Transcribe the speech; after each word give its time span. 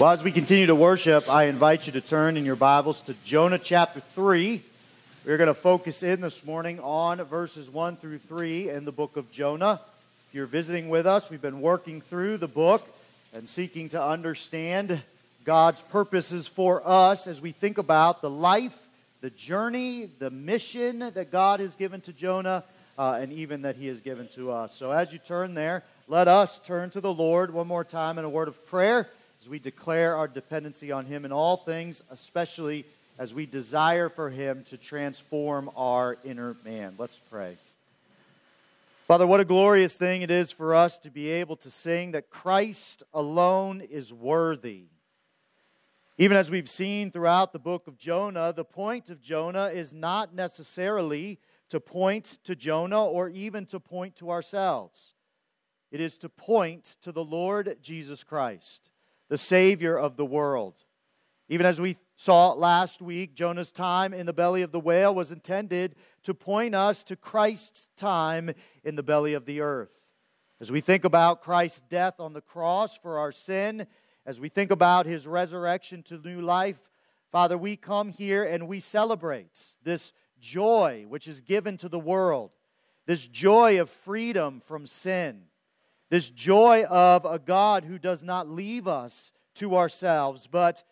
Well, 0.00 0.10
as 0.10 0.24
we 0.24 0.32
continue 0.32 0.66
to 0.66 0.74
worship, 0.74 1.30
I 1.30 1.44
invite 1.44 1.86
you 1.86 1.92
to 1.92 2.00
turn 2.00 2.36
in 2.36 2.44
your 2.44 2.56
Bibles 2.56 3.00
to 3.02 3.14
Jonah 3.22 3.60
chapter 3.60 4.00
3. 4.00 4.60
We're 5.24 5.36
going 5.36 5.46
to 5.46 5.54
focus 5.54 6.02
in 6.02 6.20
this 6.20 6.44
morning 6.44 6.80
on 6.80 7.22
verses 7.22 7.70
1 7.70 7.98
through 7.98 8.18
3 8.18 8.70
in 8.70 8.86
the 8.86 8.90
book 8.90 9.16
of 9.16 9.30
Jonah. 9.30 9.80
If 10.28 10.34
you're 10.34 10.46
visiting 10.46 10.88
with 10.88 11.06
us, 11.06 11.30
we've 11.30 11.40
been 11.40 11.60
working 11.60 12.00
through 12.00 12.38
the 12.38 12.48
book 12.48 12.84
and 13.32 13.48
seeking 13.48 13.88
to 13.90 14.02
understand 14.02 15.00
God's 15.44 15.80
purposes 15.80 16.48
for 16.48 16.82
us 16.84 17.28
as 17.28 17.40
we 17.40 17.52
think 17.52 17.78
about 17.78 18.20
the 18.20 18.28
life, 18.28 18.88
the 19.20 19.30
journey, 19.30 20.10
the 20.18 20.30
mission 20.30 20.98
that 21.14 21.30
God 21.30 21.60
has 21.60 21.76
given 21.76 22.00
to 22.00 22.12
Jonah, 22.12 22.64
uh, 22.98 23.18
and 23.20 23.32
even 23.32 23.62
that 23.62 23.76
he 23.76 23.86
has 23.86 24.00
given 24.00 24.26
to 24.32 24.50
us. 24.50 24.74
So 24.74 24.90
as 24.90 25.12
you 25.12 25.20
turn 25.20 25.54
there, 25.54 25.84
let 26.08 26.26
us 26.26 26.58
turn 26.58 26.90
to 26.90 27.00
the 27.00 27.14
Lord 27.14 27.54
one 27.54 27.68
more 27.68 27.84
time 27.84 28.18
in 28.18 28.24
a 28.24 28.28
word 28.28 28.48
of 28.48 28.66
prayer 28.66 29.08
as 29.44 29.50
we 29.50 29.58
declare 29.58 30.16
our 30.16 30.26
dependency 30.26 30.90
on 30.90 31.04
Him 31.04 31.26
in 31.26 31.30
all 31.30 31.58
things, 31.58 32.02
especially 32.10 32.86
as 33.18 33.34
we 33.34 33.44
desire 33.44 34.08
for 34.08 34.30
Him 34.30 34.64
to 34.70 34.78
transform 34.78 35.68
our 35.76 36.16
inner 36.24 36.56
man. 36.64 36.94
Let's 36.96 37.18
pray. 37.30 37.58
Father, 39.06 39.26
what 39.26 39.40
a 39.40 39.44
glorious 39.44 39.96
thing 39.96 40.22
it 40.22 40.30
is 40.30 40.50
for 40.50 40.74
us 40.74 40.96
to 41.00 41.10
be 41.10 41.28
able 41.28 41.56
to 41.56 41.70
sing 41.70 42.12
that 42.12 42.30
Christ 42.30 43.02
alone 43.12 43.82
is 43.82 44.14
worthy. 44.14 44.84
Even 46.16 46.38
as 46.38 46.50
we've 46.50 46.70
seen 46.70 47.10
throughout 47.10 47.52
the 47.52 47.58
book 47.58 47.86
of 47.86 47.98
Jonah, 47.98 48.50
the 48.56 48.64
point 48.64 49.10
of 49.10 49.20
Jonah 49.20 49.66
is 49.66 49.92
not 49.92 50.34
necessarily 50.34 51.38
to 51.68 51.80
point 51.80 52.38
to 52.44 52.56
Jonah 52.56 53.04
or 53.04 53.28
even 53.28 53.66
to 53.66 53.78
point 53.78 54.16
to 54.16 54.30
ourselves. 54.30 55.12
It 55.92 56.00
is 56.00 56.16
to 56.18 56.30
point 56.30 56.96
to 57.02 57.12
the 57.12 57.24
Lord 57.24 57.76
Jesus 57.82 58.24
Christ 58.24 58.90
the 59.34 59.38
Savior 59.38 59.98
of 59.98 60.16
the 60.16 60.24
world. 60.24 60.84
Even 61.48 61.66
as 61.66 61.80
we 61.80 61.96
saw 62.14 62.52
last 62.52 63.02
week, 63.02 63.34
Jonah's 63.34 63.72
time 63.72 64.14
in 64.14 64.26
the 64.26 64.32
belly 64.32 64.62
of 64.62 64.70
the 64.70 64.78
whale 64.78 65.12
was 65.12 65.32
intended 65.32 65.96
to 66.22 66.32
point 66.32 66.72
us 66.72 67.02
to 67.02 67.16
Christ's 67.16 67.90
time 67.96 68.52
in 68.84 68.94
the 68.94 69.02
belly 69.02 69.34
of 69.34 69.44
the 69.44 69.60
earth. 69.60 69.90
As 70.60 70.70
we 70.70 70.80
think 70.80 71.04
about 71.04 71.42
Christ's 71.42 71.80
death 71.80 72.20
on 72.20 72.32
the 72.32 72.40
cross 72.40 72.96
for 72.96 73.18
our 73.18 73.32
sin, 73.32 73.88
as 74.24 74.38
we 74.38 74.48
think 74.48 74.70
about 74.70 75.04
his 75.04 75.26
resurrection 75.26 76.04
to 76.04 76.18
new 76.18 76.40
life, 76.40 76.88
Father, 77.32 77.58
we 77.58 77.74
come 77.74 78.10
here 78.10 78.44
and 78.44 78.68
we 78.68 78.78
celebrate 78.78 79.50
this 79.82 80.12
joy 80.38 81.06
which 81.08 81.26
is 81.26 81.40
given 81.40 81.76
to 81.78 81.88
the 81.88 81.98
world, 81.98 82.52
this 83.06 83.26
joy 83.26 83.80
of 83.80 83.90
freedom 83.90 84.60
from 84.60 84.86
sin 84.86 85.46
this 86.10 86.30
joy 86.30 86.84
of 86.84 87.24
a 87.24 87.38
God 87.38 87.84
who 87.84 87.98
does 87.98 88.22
not 88.22 88.48
leave 88.48 88.86
us 88.86 89.32
to 89.54 89.76
ourselves, 89.76 90.46
but 90.46 90.82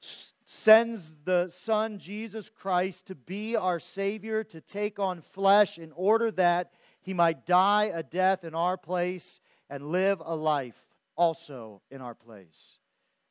sends 0.00 1.14
the 1.24 1.48
Son, 1.48 1.98
Jesus 1.98 2.48
Christ, 2.48 3.06
to 3.06 3.14
be 3.14 3.56
our 3.56 3.80
Savior, 3.80 4.44
to 4.44 4.60
take 4.60 4.98
on 4.98 5.20
flesh 5.20 5.78
in 5.78 5.92
order 5.92 6.30
that 6.32 6.72
he 7.02 7.14
might 7.14 7.46
die 7.46 7.90
a 7.92 8.02
death 8.02 8.44
in 8.44 8.54
our 8.54 8.76
place 8.76 9.40
and 9.68 9.90
live 9.90 10.22
a 10.24 10.34
life 10.34 10.78
also 11.16 11.80
in 11.90 12.00
our 12.00 12.14
place. 12.14 12.78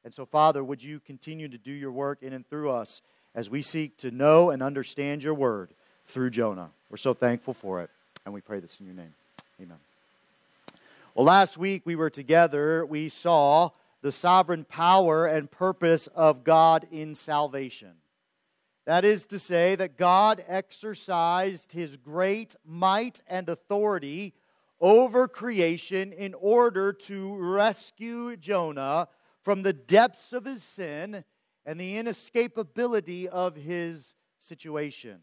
And 0.04 0.14
so, 0.14 0.26
Father, 0.26 0.64
would 0.64 0.84
you 0.84 1.00
continue 1.00 1.48
to 1.48 1.58
do 1.58 1.72
your 1.72 1.92
work 1.92 2.22
in 2.22 2.34
and 2.34 2.48
through 2.48 2.72
us 2.72 3.02
as 3.34 3.50
we 3.50 3.62
seek 3.62 3.98
to 4.00 4.12
know 4.12 4.50
and 4.50 4.62
understand 4.62 5.24
your 5.24 5.34
word 5.34 5.74
through 6.06 6.32
Jonah? 6.32 6.70
We're 6.90 6.98
so 6.98 7.14
thankful 7.14 7.54
for 7.54 7.82
it, 7.82 7.90
and 8.26 8.34
we 8.34 8.42
pray 8.42 8.60
this 8.60 8.80
in 8.80 8.86
your 8.86 8.96
name. 8.96 9.14
Amen. 9.62 9.93
Well, 11.16 11.26
last 11.26 11.60
week 11.60 11.84
we 11.86 11.96
were 11.96 12.10
together, 12.10 12.88
we 12.88 13.08
saw 13.08 13.70
the 14.02 14.12
sovereign 14.12 14.66
power 14.66 15.28
and 15.28 15.50
purpose 15.50 16.08
of 16.08 16.44
God 16.44 16.88
in 16.90 17.14
salvation. 17.14 17.98
That 18.88 19.06
is 19.06 19.28
to 19.28 19.38
say, 19.38 19.76
that 19.76 19.96
God 19.96 20.44
exercised 20.48 21.72
his 21.72 21.98
great 21.98 22.56
might 22.66 23.22
and 23.28 23.48
authority 23.48 24.34
over 24.82 25.28
creation 25.28 26.14
in 26.14 26.34
order 26.34 26.92
to 26.92 27.36
rescue 27.36 28.36
Jonah 28.36 29.08
from 29.44 29.62
the 29.62 29.72
depths 29.72 30.34
of 30.34 30.46
his 30.46 30.64
sin 30.64 31.24
and 31.64 31.80
the 31.80 31.94
inescapability 31.94 33.28
of 33.28 33.56
his 33.56 34.16
situation. 34.40 35.20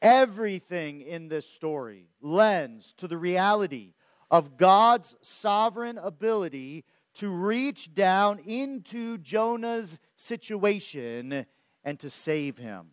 Everything 0.00 1.02
in 1.02 1.28
this 1.28 1.46
story 1.46 2.08
lends 2.22 2.94
to 2.94 3.06
the 3.06 3.18
reality 3.18 3.92
of 4.30 4.56
God's 4.56 5.16
sovereign 5.20 5.98
ability 5.98 6.84
to 7.14 7.30
reach 7.30 7.94
down 7.94 8.40
into 8.40 9.18
Jonah's 9.18 9.98
situation 10.16 11.46
and 11.84 11.98
to 12.00 12.10
save 12.10 12.58
him. 12.58 12.88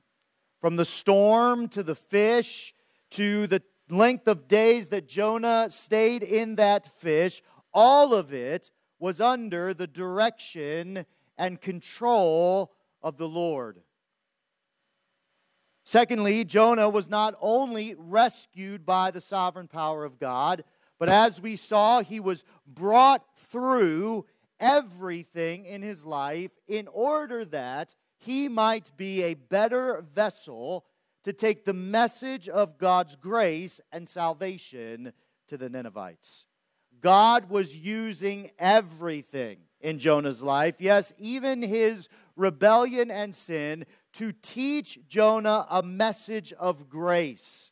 From 0.60 0.76
the 0.76 0.86
storm 0.86 1.68
to 1.70 1.82
the 1.82 1.96
fish 1.96 2.74
to 3.12 3.48
the 3.48 3.62
length 3.90 4.28
of 4.28 4.48
days 4.48 4.88
that 4.90 5.08
Jonah 5.08 5.68
stayed 5.70 6.24
in 6.24 6.56
that 6.56 7.00
fish, 7.00 7.42
all 7.74 8.14
of 8.14 8.34
it 8.34 8.72
was 9.00 9.20
under 9.20 9.74
the 9.74 9.88
direction 9.88 11.06
and 11.38 11.60
control 11.60 12.72
of 13.02 13.18
the 13.18 13.28
Lord. 13.28 13.82
Secondly, 15.84 16.46
Jonah 16.46 16.90
was 16.90 17.10
not 17.10 17.36
only 17.42 17.96
rescued 17.98 18.86
by 18.86 19.12
the 19.12 19.20
sovereign 19.20 19.68
power 19.68 20.06
of 20.06 20.20
God, 20.20 20.64
but 21.02 21.10
as 21.10 21.42
we 21.42 21.56
saw, 21.56 22.04
he 22.04 22.20
was 22.20 22.44
brought 22.68 23.26
through 23.36 24.24
everything 24.60 25.66
in 25.66 25.82
his 25.82 26.06
life 26.06 26.52
in 26.68 26.88
order 26.90 27.44
that 27.44 27.96
he 28.20 28.48
might 28.48 28.96
be 28.98 29.24
a 29.24 29.34
better 29.34 30.06
vessel 30.14 30.86
to 31.24 31.34
take 31.34 31.66
the 31.66 31.74
message 31.74 32.48
of 32.48 32.78
God's 32.78 33.16
grace 33.16 33.82
and 33.92 34.08
salvation 34.08 35.12
to 35.48 35.58
the 35.58 35.70
Ninevites. 35.70 36.46
God 37.02 37.50
was 37.50 37.76
using 37.76 38.52
everything 38.60 39.58
in 39.80 39.98
Jonah's 39.98 40.44
life, 40.44 40.76
yes, 40.78 41.14
even 41.18 41.64
his 41.64 42.10
rebellion 42.36 43.10
and 43.10 43.34
sin, 43.34 43.88
to 44.14 44.32
teach 44.32 45.00
Jonah 45.08 45.66
a 45.68 45.82
message 45.82 46.54
of 46.54 46.90
grace 46.90 47.71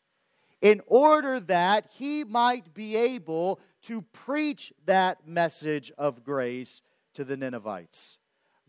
in 0.61 0.81
order 0.87 1.39
that 1.39 1.87
he 1.91 2.23
might 2.23 2.73
be 2.73 2.95
able 2.95 3.59
to 3.83 4.01
preach 4.01 4.73
that 4.85 5.27
message 5.27 5.91
of 5.97 6.23
grace 6.23 6.81
to 7.13 7.23
the 7.23 7.37
Ninevites. 7.37 8.19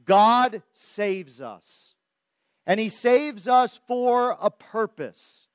God 0.05 0.63
saves 0.73 1.41
us, 1.41 1.95
and 2.67 2.79
he 2.79 2.89
saves 2.89 3.49
us 3.49 3.81
for 3.87 4.37
a 4.41 4.51
purpose 4.51 5.49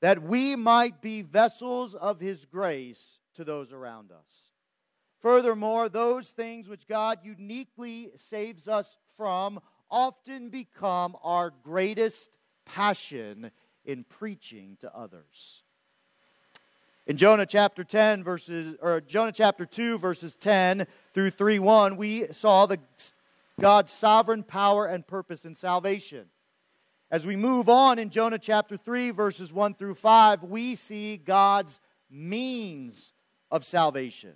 that 0.00 0.22
we 0.22 0.56
might 0.56 1.00
be 1.00 1.22
vessels 1.22 1.94
of 1.94 2.20
his 2.20 2.44
grace 2.44 3.18
to 3.34 3.44
those 3.44 3.72
around 3.72 4.12
us. 4.12 4.50
Furthermore, 5.20 5.88
those 5.88 6.30
things 6.30 6.68
which 6.68 6.86
God 6.86 7.18
uniquely 7.24 8.10
saves 8.14 8.68
us 8.68 8.96
from 9.16 9.60
often 9.90 10.50
become 10.50 11.16
our 11.22 11.52
greatest 11.62 12.30
passion 12.64 13.50
in 13.86 14.04
preaching 14.04 14.76
to 14.80 14.94
others. 14.94 15.62
In 17.06 17.16
Jonah 17.16 17.46
chapter 17.46 17.84
10 17.84 18.24
verses 18.24 18.76
or 18.82 19.00
Jonah 19.00 19.32
chapter 19.32 19.64
2 19.64 19.98
verses 19.98 20.36
10 20.36 20.86
through 21.14 21.30
3 21.30 21.58
1, 21.60 21.96
we 21.96 22.26
saw 22.32 22.66
the 22.66 22.78
God's 23.60 23.92
sovereign 23.92 24.42
power 24.42 24.86
and 24.86 25.06
purpose 25.06 25.46
in 25.46 25.54
salvation. 25.54 26.26
As 27.10 27.24
we 27.24 27.36
move 27.36 27.68
on 27.68 28.00
in 28.00 28.10
Jonah 28.10 28.38
chapter 28.38 28.76
3 28.76 29.12
verses 29.12 29.52
1 29.52 29.74
through 29.74 29.94
5, 29.94 30.42
we 30.42 30.74
see 30.74 31.16
God's 31.16 31.80
means 32.10 33.12
of 33.50 33.64
salvation. 33.64 34.34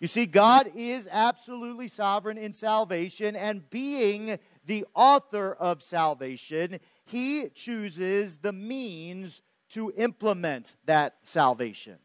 You 0.00 0.08
see, 0.08 0.26
God 0.26 0.70
is 0.74 1.08
absolutely 1.10 1.88
sovereign 1.88 2.36
in 2.36 2.52
salvation, 2.52 3.36
and 3.36 3.70
being 3.70 4.38
the 4.66 4.84
author 4.94 5.52
of 5.54 5.82
salvation, 5.82 6.80
He 7.04 7.48
chooses 7.50 8.38
the 8.38 8.52
means 8.52 9.42
to 9.70 9.92
implement 9.96 10.76
that 10.86 11.16
salvation. 11.22 11.98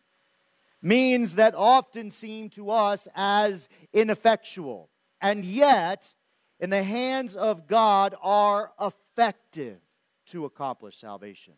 Means 0.82 1.36
that 1.36 1.56
often 1.56 2.10
seem 2.10 2.50
to 2.52 2.72
us 2.72 3.08
as 3.16 3.68
ineffectual, 3.92 4.90
and 5.22 5.44
yet, 5.44 6.16
in 6.60 6.70
the 6.70 6.84
hands 6.84 7.36
of 7.36 7.68
God, 7.68 8.16
are 8.22 8.72
effective 8.80 9.80
to 10.28 10.46
accomplish 10.46 10.98
salvation. 10.98 11.54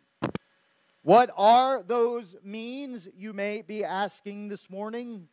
What 1.03 1.31
are 1.35 1.83
those 1.83 2.35
means, 2.43 3.07
you 3.15 3.33
may 3.33 3.61
be 3.61 3.83
asking 3.83 4.47
this 4.47 4.69
morning? 4.69 5.27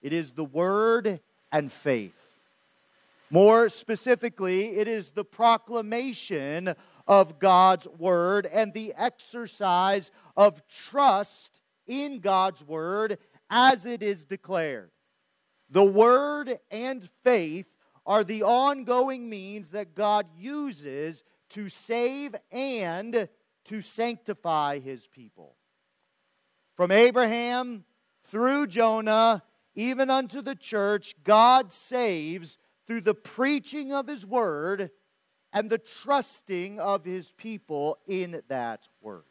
It 0.00 0.12
is 0.12 0.32
the 0.32 0.44
Word 0.44 1.20
and 1.52 1.72
faith. 1.72 2.20
More 3.30 3.68
specifically, 3.68 4.76
it 4.76 4.86
is 4.86 5.10
the 5.10 5.24
proclamation 5.24 6.74
of 7.06 7.38
God's 7.38 7.86
Word 7.88 8.46
and 8.46 8.72
the 8.72 8.94
exercise 8.96 10.10
of 10.36 10.66
trust 10.68 11.60
in 11.86 12.20
God's 12.20 12.62
Word 12.62 13.18
as 13.50 13.86
it 13.86 14.02
is 14.02 14.24
declared. 14.24 14.90
The 15.70 15.84
Word 15.84 16.58
and 16.70 17.08
faith 17.22 17.66
are 18.06 18.24
the 18.24 18.42
ongoing 18.42 19.28
means 19.28 19.70
that 19.70 19.94
God 19.94 20.26
uses 20.38 21.22
to 21.50 21.68
save 21.68 22.34
and 22.50 23.28
to 23.64 23.80
sanctify 23.80 24.78
his 24.78 25.06
people. 25.06 25.56
From 26.76 26.90
Abraham 26.90 27.84
through 28.22 28.66
Jonah, 28.66 29.42
even 29.74 30.10
unto 30.10 30.42
the 30.42 30.54
church, 30.54 31.14
God 31.24 31.72
saves 31.72 32.58
through 32.86 33.02
the 33.02 33.14
preaching 33.14 33.92
of 33.92 34.06
his 34.06 34.26
word 34.26 34.90
and 35.54 35.70
the 35.70 35.78
trusting 35.78 36.80
of 36.80 37.04
his 37.04 37.32
people 37.32 37.98
in 38.06 38.42
that 38.48 38.88
word. 39.00 39.22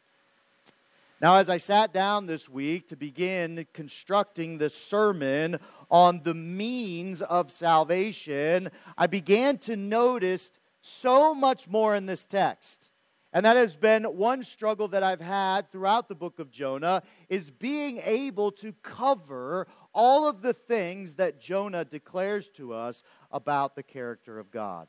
Now, 1.20 1.36
as 1.36 1.48
I 1.48 1.58
sat 1.58 1.92
down 1.92 2.26
this 2.26 2.48
week 2.48 2.88
to 2.88 2.96
begin 2.96 3.66
constructing 3.72 4.58
this 4.58 4.74
sermon 4.74 5.58
on 5.90 6.22
the 6.24 6.34
means 6.34 7.22
of 7.22 7.52
salvation, 7.52 8.70
I 8.98 9.06
began 9.06 9.58
to 9.58 9.76
notice 9.76 10.52
so 10.80 11.34
much 11.34 11.68
more 11.68 11.94
in 11.94 12.06
this 12.06 12.26
text. 12.26 12.90
And 13.32 13.44
that 13.46 13.56
has 13.56 13.76
been 13.76 14.04
one 14.04 14.42
struggle 14.42 14.88
that 14.88 15.02
I've 15.02 15.20
had 15.20 15.70
throughout 15.70 16.08
the 16.08 16.14
book 16.14 16.38
of 16.38 16.50
Jonah 16.50 17.02
is 17.28 17.50
being 17.50 18.00
able 18.04 18.50
to 18.52 18.72
cover 18.82 19.66
all 19.92 20.28
of 20.28 20.42
the 20.42 20.52
things 20.52 21.16
that 21.16 21.40
Jonah 21.40 21.84
declares 21.84 22.48
to 22.50 22.72
us 22.72 23.02
about 23.32 23.76
the 23.76 23.82
character 23.82 24.38
of 24.38 24.50
God. 24.50 24.88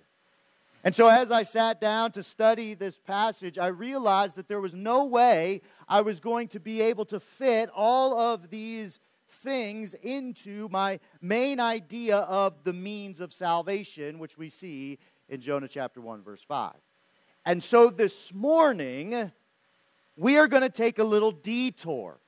And 0.85 0.93
so, 0.93 1.07
as 1.07 1.31
I 1.31 1.41
sat 1.41 1.81
down 1.81 2.11
to 2.11 2.21
study 2.21 2.75
this 2.75 2.99
passage, 2.99 3.57
I 3.57 3.67
realized 3.67 4.35
that 4.35 4.47
there 4.47 4.61
was 4.61 4.75
no 4.75 5.03
way 5.05 5.63
I 5.89 6.01
was 6.01 6.19
going 6.19 6.47
to 6.49 6.59
be 6.59 6.79
able 6.79 7.05
to 7.05 7.19
fit 7.19 7.71
all 7.75 8.19
of 8.19 8.51
these 8.51 8.99
things 9.27 9.95
into 9.95 10.69
my 10.69 10.99
main 11.21 11.59
idea 11.59 12.17
of 12.17 12.63
the 12.63 12.71
means 12.71 13.19
of 13.19 13.33
salvation, 13.33 14.19
which 14.19 14.37
we 14.37 14.47
see 14.47 14.99
in 15.27 15.41
Jonah 15.41 15.67
chapter 15.67 15.99
1, 16.01 16.21
verse 16.21 16.43
5. 16.43 16.73
And 17.47 17.63
so, 17.63 17.89
this 17.89 18.31
morning, 18.31 19.31
we 20.15 20.37
are 20.37 20.47
going 20.47 20.61
to 20.61 20.69
take 20.69 20.99
a 20.99 21.03
little 21.03 21.31
detour. 21.31 22.19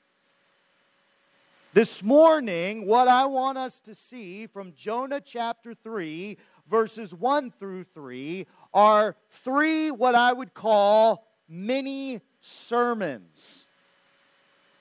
This 1.74 2.02
morning, 2.02 2.88
what 2.88 3.08
I 3.08 3.28
want 3.28 3.60
us 3.60 3.82
to 3.82 3.94
see 3.94 4.48
from 4.48 4.74
Jonah 4.74 5.22
chapter 5.22 5.76
3 5.76 6.36
verses 6.70 7.14
1 7.14 7.52
through 7.52 7.86
3 7.86 8.46
are 8.74 9.16
three 9.30 9.92
what 9.92 10.16
I 10.16 10.34
would 10.34 10.54
call 10.54 11.28
mini 11.48 12.22
sermons. 12.40 13.66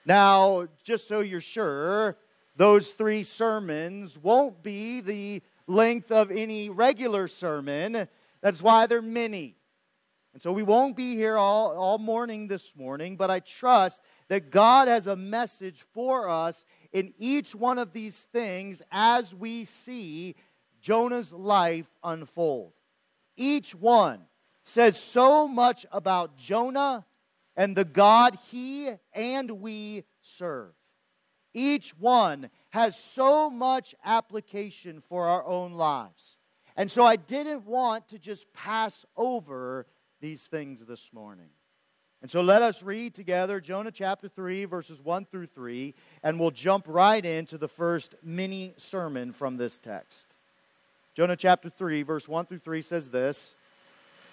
Now, 0.05 0.69
just 0.85 1.09
so 1.09 1.21
you're 1.21 1.41
sure, 1.41 2.17
those 2.57 2.91
three 2.91 3.23
sermons 3.23 4.19
won't 4.19 4.63
be 4.63 5.01
the 5.01 5.43
length 5.67 6.13
of 6.13 6.31
any 6.31 6.71
regular 6.71 7.29
sermon. 7.29 8.09
That's 8.41 8.63
why 8.63 8.87
they're 8.87 9.03
mini. 9.03 9.57
And 10.33 10.43
so 10.43 10.53
we 10.53 10.63
won't 10.63 10.97
be 10.97 11.15
here 11.15 11.39
all, 11.39 11.75
all 11.77 11.97
morning 11.97 12.47
this 12.47 12.77
morning, 12.77 13.17
but 13.17 13.31
I 13.31 13.41
trust 13.41 14.03
that 14.29 14.51
God 14.51 14.87
has 14.87 15.07
a 15.07 15.17
message 15.17 15.83
for 15.95 16.29
us 16.29 16.65
in 16.93 17.15
each 17.19 17.55
one 17.55 17.79
of 17.79 17.93
these 17.93 18.25
things 18.25 18.83
as 18.93 19.35
we 19.35 19.65
see 19.65 20.35
Jonah's 20.87 21.33
life 21.33 21.91
unfold. 22.05 22.71
Each 23.37 23.75
one 23.75 24.21
says 24.63 24.97
so 24.97 25.49
much 25.49 25.85
about 25.91 26.37
Jonah 26.37 27.05
and 27.57 27.77
the 27.77 27.85
God 27.85 28.37
he 28.53 28.91
and 29.13 29.51
we 29.61 30.05
serve. 30.23 30.75
Each 31.53 31.91
one 31.99 32.51
has 32.71 32.97
so 32.97 33.51
much 33.51 33.97
application 34.05 35.01
for 35.01 35.27
our 35.27 35.45
own 35.45 35.73
lives. 35.73 36.39
And 36.77 36.89
so 36.89 37.05
I 37.05 37.17
didn't 37.17 37.67
want 37.67 38.07
to 38.11 38.19
just 38.21 38.53
pass 38.53 39.05
over 39.17 39.89
these 40.21 40.47
things 40.47 40.87
this 40.87 41.13
morning. 41.13 41.49
And 42.23 42.31
so 42.31 42.43
let 42.43 42.63
us 42.63 42.85
read 42.85 43.13
together 43.13 43.59
Jonah 43.61 43.91
chapter 43.91 44.29
3, 44.29 44.67
verses 44.67 45.03
1 45.03 45.25
through 45.25 45.49
3, 45.49 45.97
and 46.23 46.39
we'll 46.39 46.53
jump 46.53 46.85
right 46.87 47.27
into 47.27 47.59
the 47.59 47.67
first 47.67 48.15
mini 48.23 48.75
sermon 48.77 49.33
from 49.33 49.57
this 49.57 49.81
text. 49.81 50.36
Jonah 51.17 51.35
chapter 51.35 51.71
3, 51.71 52.03
verse 52.03 52.29
1 52.29 52.45
through 52.45 52.59
3 52.59 52.83
says 52.83 53.09
this 53.09 53.55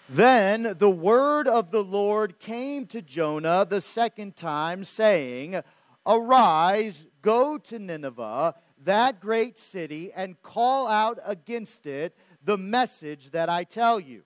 Then 0.10 0.76
the 0.80 0.90
word 0.90 1.48
of 1.48 1.72
the 1.72 1.82
Lord 1.82 2.40
came 2.40 2.88
to 2.88 3.02
Jonah 3.02 3.66
the 3.66 3.80
second 3.80 4.36
time, 4.36 4.84
saying, 4.84 5.62
Arise, 6.06 7.08
go 7.22 7.58
to 7.58 7.80
Nineveh, 7.80 8.56
that 8.84 9.22
great 9.22 9.58
city, 9.58 10.12
and 10.14 10.42
call 10.42 10.86
out 10.88 11.20
against 11.26 11.88
it 11.88 12.18
the 12.44 12.58
message 12.58 13.32
that 13.32 13.48
I 13.48 13.64
tell 13.64 13.98
you. 13.98 14.24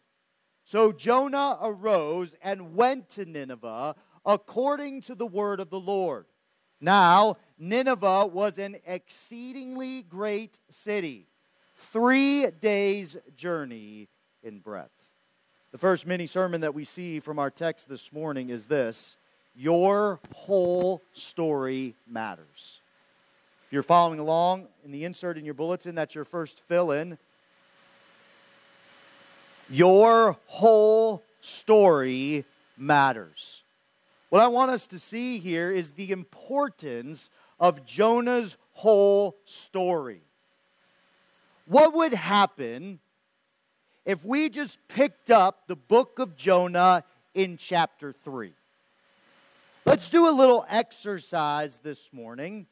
So 0.64 0.92
Jonah 0.92 1.60
arose 1.62 2.36
and 2.42 2.74
went 2.74 3.08
to 3.10 3.26
Nineveh 3.28 3.94
according 4.26 5.02
to 5.02 5.14
the 5.14 5.28
word 5.28 5.60
of 5.60 5.70
the 5.70 5.80
Lord. 5.80 6.26
Now, 6.82 7.38
Nineveh 7.60 8.26
was 8.26 8.58
an 8.58 8.78
exceedingly 8.88 10.02
great 10.02 10.60
city 10.72 11.28
three 11.78 12.48
days' 12.60 13.16
journey 13.36 14.10
in 14.44 14.60
breadth. 14.60 14.92
The 15.72 15.78
first 15.78 16.08
mini 16.08 16.26
sermon 16.26 16.62
that 16.62 16.74
we 16.74 16.84
see 16.84 17.20
from 17.20 17.40
our 17.40 17.50
text 17.50 17.88
this 17.88 18.12
morning 18.12 18.50
is 18.50 18.66
this 18.68 19.18
Your 19.56 20.20
whole 20.34 21.02
story 21.14 21.96
matters. 22.08 22.82
If 23.68 23.74
you're 23.74 23.84
following 23.84 24.20
along 24.20 24.68
in 24.84 24.92
the 24.92 25.04
insert 25.04 25.38
in 25.38 25.46
your 25.46 25.54
bulletin, 25.54 25.94
that's 25.94 26.16
your 26.16 26.26
first 26.26 26.62
fill 26.62 26.92
in. 26.92 27.18
Your 29.70 30.38
whole 30.46 31.22
story 31.42 32.46
matters. 32.78 33.64
What 34.30 34.42
I 34.42 34.48
want 34.48 34.72
us 34.72 34.88
to 34.88 35.00
see 35.00 35.40
here 35.40 35.72
is 35.72 35.92
the 35.92 36.12
importance 36.12 37.30
of 37.60 37.86
Jonah's 37.86 38.56
whole 38.74 39.36
story. 39.44 40.22
What 41.68 41.94
would 41.96 42.14
happen 42.14 43.00
if 44.06 44.24
we 44.24 44.48
just 44.48 44.80
picked 44.88 45.30
up 45.30 45.68
the 45.68 45.76
book 45.76 46.18
of 46.18 46.38
Jonah 46.38 47.04
in 47.34 47.58
chapter 47.58 48.14
3? 48.14 48.54
Let's 49.86 50.10
do 50.10 50.30
a 50.30 50.32
little 50.32 50.66
exercise 50.70 51.80
this 51.80 52.14
morning. 52.14 52.68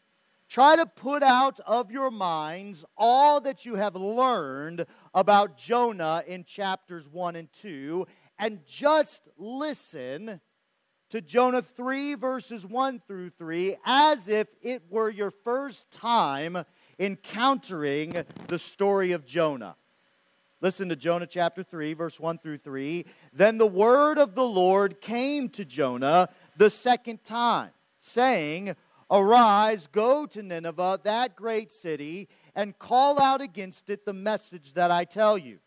Try 0.47 0.77
to 0.77 0.85
put 0.85 1.23
out 1.23 1.59
of 1.67 1.91
your 1.91 2.09
minds 2.09 2.85
all 2.97 3.41
that 3.41 3.65
you 3.65 3.75
have 3.75 3.97
learned 3.97 4.85
about 5.13 5.57
Jonah 5.57 6.23
in 6.25 6.45
chapters 6.45 7.09
1 7.09 7.35
and 7.35 7.51
2 7.51 8.07
and 8.39 8.65
just 8.65 9.27
listen 9.37 10.39
to 11.09 11.19
Jonah 11.19 11.61
3, 11.61 12.15
verses 12.15 12.65
1 12.65 13.01
through 13.09 13.31
3, 13.31 13.75
as 13.85 14.29
if 14.29 14.47
it 14.61 14.83
were 14.89 15.09
your 15.09 15.31
first 15.31 15.91
time 15.91 16.63
encountering 16.99 18.23
the 18.47 18.59
story 18.59 19.11
of 19.11 19.25
Jonah. 19.25 19.75
Listen 20.61 20.89
to 20.89 20.95
Jonah 20.95 21.27
chapter 21.27 21.63
3, 21.63 21.93
verse 21.93 22.19
1 22.19 22.39
through 22.39 22.57
3. 22.57 23.05
Then 23.33 23.57
the 23.57 23.67
word 23.67 24.17
of 24.17 24.35
the 24.35 24.47
Lord 24.47 25.01
came 25.01 25.49
to 25.49 25.65
Jonah 25.65 26.29
the 26.57 26.69
second 26.69 27.23
time, 27.23 27.71
saying, 27.99 28.75
Arise, 29.11 29.87
go 29.87 30.25
to 30.25 30.41
Nineveh, 30.41 31.01
that 31.03 31.35
great 31.35 31.71
city, 31.71 32.27
and 32.55 32.77
call 32.79 33.19
out 33.19 33.41
against 33.41 33.89
it 33.89 34.05
the 34.05 34.13
message 34.13 34.73
that 34.73 34.89
I 34.89 35.03
tell 35.05 35.37
you. 35.37 35.59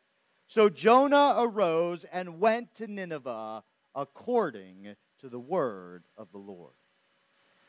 So 0.49 0.68
Jonah 0.68 1.37
arose 1.38 2.04
and 2.11 2.40
went 2.40 2.75
to 2.76 2.88
Nineveh 2.88 3.62
according 3.94 4.97
to 5.20 5.28
the 5.28 5.38
word 5.38 6.04
of 6.16 6.32
the 6.32 6.38
Lord. 6.38 6.73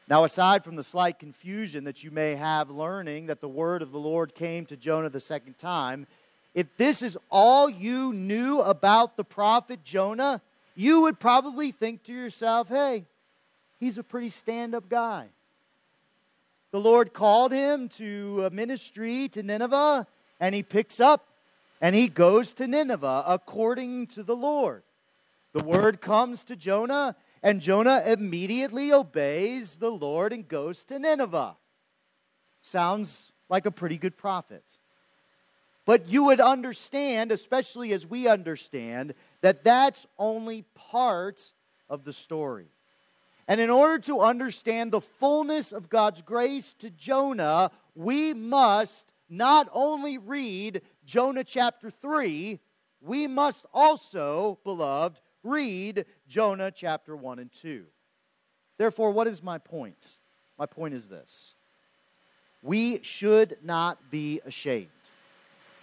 Now, 0.09 0.23
aside 0.23 0.63
from 0.63 0.75
the 0.75 0.81
slight 0.81 1.19
confusion 1.19 1.83
that 1.83 2.03
you 2.03 2.09
may 2.09 2.33
have 2.33 2.71
learning 2.71 3.27
that 3.27 3.41
the 3.41 3.47
word 3.47 3.83
of 3.83 3.91
the 3.91 3.99
Lord 3.99 4.33
came 4.33 4.65
to 4.65 4.75
Jonah 4.75 5.09
the 5.09 5.19
second 5.19 5.59
time, 5.59 6.07
if 6.55 6.65
this 6.77 7.03
is 7.03 7.15
all 7.29 7.69
you 7.69 8.11
knew 8.11 8.59
about 8.59 9.17
the 9.17 9.23
prophet 9.23 9.83
Jonah, 9.83 10.41
you 10.75 11.01
would 11.01 11.19
probably 11.19 11.71
think 11.71 12.01
to 12.05 12.13
yourself, 12.13 12.69
hey, 12.69 13.05
he's 13.79 13.99
a 13.99 14.03
pretty 14.03 14.29
stand 14.29 14.73
up 14.73 14.89
guy. 14.89 15.27
The 16.71 16.79
Lord 16.79 17.13
called 17.13 17.51
him 17.51 17.87
to 17.89 18.45
a 18.45 18.49
ministry 18.49 19.27
to 19.29 19.43
Nineveh, 19.43 20.07
and 20.39 20.55
he 20.55 20.63
picks 20.63 20.99
up 20.99 21.27
and 21.81 21.95
he 21.95 22.07
goes 22.07 22.55
to 22.55 22.67
Nineveh 22.67 23.23
according 23.27 24.07
to 24.07 24.23
the 24.23 24.35
Lord. 24.35 24.81
The 25.53 25.63
word 25.63 26.01
comes 26.01 26.43
to 26.45 26.55
Jonah, 26.55 27.15
and 27.41 27.61
Jonah 27.61 28.03
immediately 28.05 28.91
obeys 28.91 29.77
the 29.77 29.91
Lord 29.91 30.33
and 30.33 30.47
goes 30.47 30.83
to 30.85 30.99
Nineveh. 30.99 31.55
Sounds 32.61 33.31
like 33.49 33.65
a 33.65 33.71
pretty 33.71 33.97
good 33.97 34.17
prophet. 34.17 34.63
But 35.85 36.07
you 36.07 36.25
would 36.25 36.39
understand, 36.39 37.31
especially 37.31 37.93
as 37.93 38.05
we 38.05 38.27
understand, 38.27 39.15
that 39.41 39.63
that's 39.63 40.05
only 40.17 40.65
part 40.75 41.53
of 41.89 42.03
the 42.03 42.13
story. 42.13 42.67
And 43.47 43.59
in 43.59 43.71
order 43.71 43.97
to 44.03 44.21
understand 44.21 44.91
the 44.91 45.01
fullness 45.01 45.71
of 45.71 45.89
God's 45.89 46.21
grace 46.21 46.75
to 46.79 46.91
Jonah, 46.91 47.71
we 47.95 48.35
must 48.35 49.11
not 49.27 49.67
only 49.73 50.19
read 50.19 50.81
Jonah 51.05 51.43
chapter 51.43 51.89
3, 51.89 52.59
we 53.01 53.25
must 53.25 53.65
also, 53.73 54.59
beloved, 54.63 55.19
read 55.49 56.05
Jonah 56.27 56.71
chapter 56.71 57.15
1 57.15 57.39
and 57.39 57.51
2. 57.51 57.85
Therefore, 58.77 59.11
what 59.11 59.27
is 59.27 59.43
my 59.43 59.57
point? 59.57 60.17
My 60.57 60.65
point 60.65 60.93
is 60.93 61.07
this 61.07 61.55
we 62.61 63.01
should 63.03 63.57
not 63.63 64.11
be 64.11 64.41
ashamed 64.45 64.89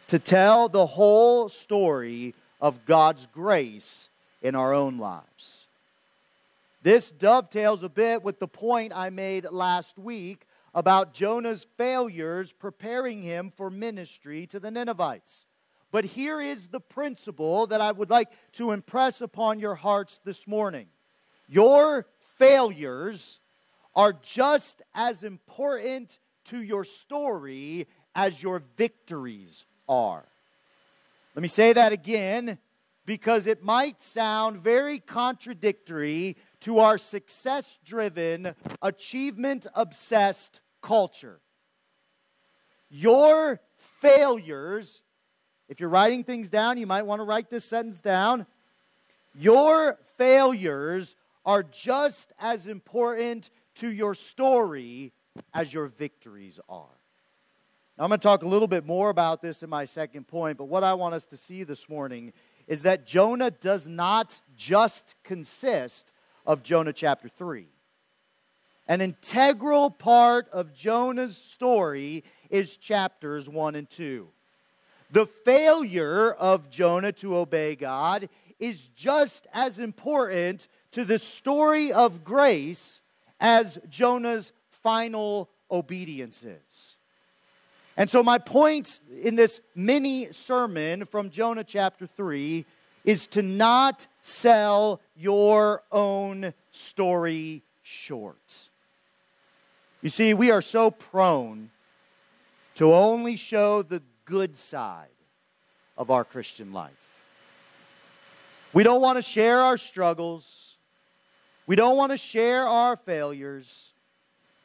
to 0.09 0.19
tell 0.19 0.69
the 0.69 0.87
whole 0.87 1.49
story 1.49 2.35
of 2.61 2.85
God's 2.87 3.27
grace 3.27 4.09
in 4.43 4.55
our 4.55 4.73
own 4.73 4.99
lives. 4.99 5.67
This 6.83 7.11
dovetails 7.11 7.83
a 7.83 7.89
bit 7.89 8.23
with 8.23 8.39
the 8.39 8.47
point 8.47 8.93
I 8.95 9.11
made 9.11 9.47
last 9.51 9.99
week 9.99 10.47
about 10.75 11.15
Jonah's 11.15 11.67
failures 11.77 12.53
preparing 12.53 13.23
him 13.23 13.51
for 13.57 13.71
ministry 13.71 14.47
to 14.47 14.61
the 14.61 14.71
Ninevites. 14.71 15.47
But 15.97 16.05
here 16.05 16.43
is 16.43 16.67
the 16.67 16.79
principle 16.79 17.69
that 17.69 17.81
I 17.81 17.91
would 17.91 18.11
like 18.11 18.29
to 18.53 18.73
impress 18.73 19.23
upon 19.23 19.61
your 19.61 19.75
hearts 19.75 20.21
this 20.23 20.47
morning. 20.47 20.89
Your 21.49 22.07
failures 22.37 23.41
are 23.95 24.13
just 24.13 24.83
as 24.95 25.23
important 25.23 26.19
to 26.45 26.61
your 26.63 26.85
story 26.85 27.87
as 28.15 28.43
your 28.43 28.63
victories 28.77 29.65
are. 29.89 30.27
Let 31.35 31.41
me 31.41 31.49
say 31.49 31.73
that 31.73 31.93
again 31.93 32.59
because 33.07 33.47
it 33.47 33.63
might 33.65 34.03
sound 34.03 34.59
very 34.59 34.99
contradictory 34.99 36.37
to 36.61 36.79
our 36.79 36.99
success 36.99 37.79
driven, 37.83 38.55
achievement 38.83 39.67
obsessed 39.75 40.61
culture. 40.83 41.41
Your 42.91 43.63
failures, 43.79 45.01
if 45.69 45.81
you're 45.81 45.89
writing 45.89 46.25
things 46.25 46.49
down, 46.49 46.79
you 46.79 46.87
might 46.87 47.03
want 47.03 47.21
to 47.21 47.25
write 47.25 47.51
this 47.51 47.65
sentence 47.65 48.01
down. 48.01 48.47
Your 49.35 49.99
failures 50.17 51.17
are 51.45 51.63
just 51.63 52.33
as 52.39 52.67
important 52.67 53.51
to 53.77 53.91
your 53.91 54.15
story 54.15 55.13
as 55.53 55.73
your 55.73 55.87
victories 55.87 56.59
are. 56.69 56.87
Now, 57.99 58.05
I'm 58.05 58.09
going 58.09 58.21
to 58.21 58.23
talk 58.23 58.43
a 58.43 58.49
little 58.49 58.69
bit 58.69 58.87
more 58.87 59.11
about 59.11 59.41
this 59.41 59.63
in 59.63 59.71
my 59.71 59.85
second 59.85 60.27
point, 60.29 60.59
but 60.59 60.65
what 60.65 60.85
I 60.85 60.95
want 60.95 61.15
us 61.15 61.27
to 61.27 61.37
see 61.37 61.65
this 61.65 61.89
morning 61.89 62.33
is 62.67 62.83
that 62.83 63.07
Jonah 63.07 63.51
does 63.51 63.87
not 63.87 64.41
just 64.57 65.15
consist 65.25 66.13
of 66.45 66.63
Jonah 66.63 66.93
chapter 66.93 67.29
3. 67.29 67.69
An 68.89 69.01
integral 69.01 69.91
part 69.91 70.49
of 70.51 70.75
Jonah's 70.75 71.37
story 71.37 72.23
is 72.51 72.77
chapters 72.77 73.49
1 73.49 73.75
and 73.75 73.89
2. 73.89 74.29
The 75.17 75.25
failure 75.25 76.33
of 76.33 76.69
Jonah 76.69 77.13
to 77.13 77.39
obey 77.39 77.75
God 77.75 78.29
is 78.59 78.89
just 78.89 79.47
as 79.55 79.79
important 79.79 80.69
to 80.91 81.07
the 81.07 81.19
story 81.19 81.91
of 81.91 82.23
grace 82.23 83.01
as 83.41 83.79
Jonah's 83.89 84.53
final 84.69 85.49
obedience 85.71 86.45
is. 86.45 86.99
And 87.97 88.11
so, 88.11 88.23
my 88.23 88.37
point 88.37 89.01
in 89.23 89.37
this 89.37 89.63
mini 89.75 90.33
sermon 90.33 91.07
from 91.07 91.31
Jonah 91.31 91.65
chapter 91.65 92.07
3 92.07 92.67
is 93.07 93.27
to 93.29 93.41
not 93.41 94.07
sell 94.21 95.01
your 95.17 95.83
own 95.91 96.53
story 96.73 97.63
short. 97.83 98.69
You 100.03 100.11
see, 100.11 100.35
we 100.35 100.51
are 100.51 100.61
so 100.61 100.91
prone 100.91 101.71
to 102.75 102.93
only 102.93 103.37
show 103.37 103.81
the 103.81 104.03
good 104.27 104.57
side 104.57 105.09
of 105.97 106.11
our 106.11 106.25
Christian 106.25 106.73
life. 106.73 107.23
We 108.75 108.83
don't 108.83 109.01
want 109.01 109.17
to 109.17 109.23
share 109.23 109.61
our 109.61 109.79
struggles. 109.79 110.77
We 111.67 111.77
don't 111.77 111.97
want 111.97 112.13
to 112.13 112.19
share 112.19 112.67
our 112.69 112.97
failures. 112.97 113.95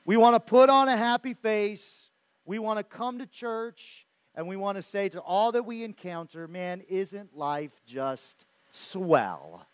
We 0.04 0.18
want 0.18 0.36
to 0.36 0.40
put 0.40 0.70
on 0.70 0.90
a 0.90 0.98
happy 0.98 1.34
face. 1.34 2.10
We 2.46 2.60
want 2.60 2.80
to 2.80 2.84
come 2.84 3.20
to 3.20 3.26
church 3.26 4.06
and 4.36 4.48
we 4.48 4.56
want 4.56 4.78
to 4.78 4.82
say 4.82 5.10
to 5.10 5.22
all 5.22 5.54
that 5.54 5.64
we 5.64 5.84
encounter, 5.84 6.48
man, 6.48 6.82
isn't 6.90 7.38
life 7.38 7.80
just 7.86 8.46
swell? 8.70 9.66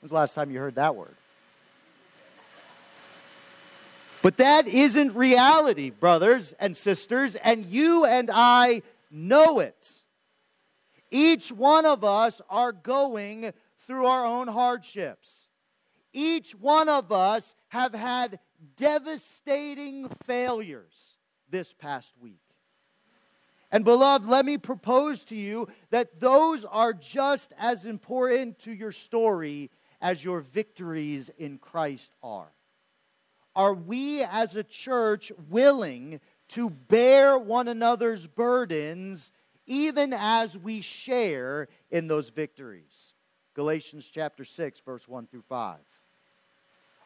When's 0.00 0.10
the 0.10 0.16
last 0.16 0.34
time 0.34 0.50
you 0.50 0.58
heard 0.58 0.74
that 0.74 0.94
word? 0.94 1.14
But 4.28 4.36
that 4.36 4.68
isn't 4.68 5.14
reality, 5.14 5.88
brothers 5.88 6.52
and 6.60 6.76
sisters, 6.76 7.34
and 7.36 7.64
you 7.64 8.04
and 8.04 8.30
I 8.30 8.82
know 9.10 9.58
it. 9.60 9.90
Each 11.10 11.50
one 11.50 11.86
of 11.86 12.04
us 12.04 12.42
are 12.50 12.72
going 12.72 13.54
through 13.78 14.04
our 14.04 14.26
own 14.26 14.48
hardships. 14.48 15.48
Each 16.12 16.52
one 16.52 16.90
of 16.90 17.10
us 17.10 17.54
have 17.68 17.94
had 17.94 18.38
devastating 18.76 20.10
failures 20.24 21.16
this 21.48 21.72
past 21.72 22.14
week. 22.20 22.42
And 23.72 23.82
beloved, 23.82 24.28
let 24.28 24.44
me 24.44 24.58
propose 24.58 25.24
to 25.24 25.36
you 25.36 25.68
that 25.88 26.20
those 26.20 26.66
are 26.66 26.92
just 26.92 27.54
as 27.58 27.86
important 27.86 28.58
to 28.58 28.74
your 28.74 28.92
story 28.92 29.70
as 30.02 30.22
your 30.22 30.40
victories 30.40 31.30
in 31.38 31.56
Christ 31.56 32.12
are. 32.22 32.52
Are 33.58 33.74
we 33.74 34.22
as 34.22 34.54
a 34.54 34.62
church 34.62 35.32
willing 35.50 36.20
to 36.50 36.70
bear 36.70 37.36
one 37.36 37.66
another's 37.66 38.24
burdens 38.28 39.32
even 39.66 40.14
as 40.16 40.56
we 40.56 40.80
share 40.80 41.66
in 41.90 42.06
those 42.06 42.28
victories? 42.28 43.14
Galatians 43.54 44.08
chapter 44.08 44.44
6, 44.44 44.78
verse 44.86 45.08
1 45.08 45.26
through 45.26 45.42
5. 45.42 45.76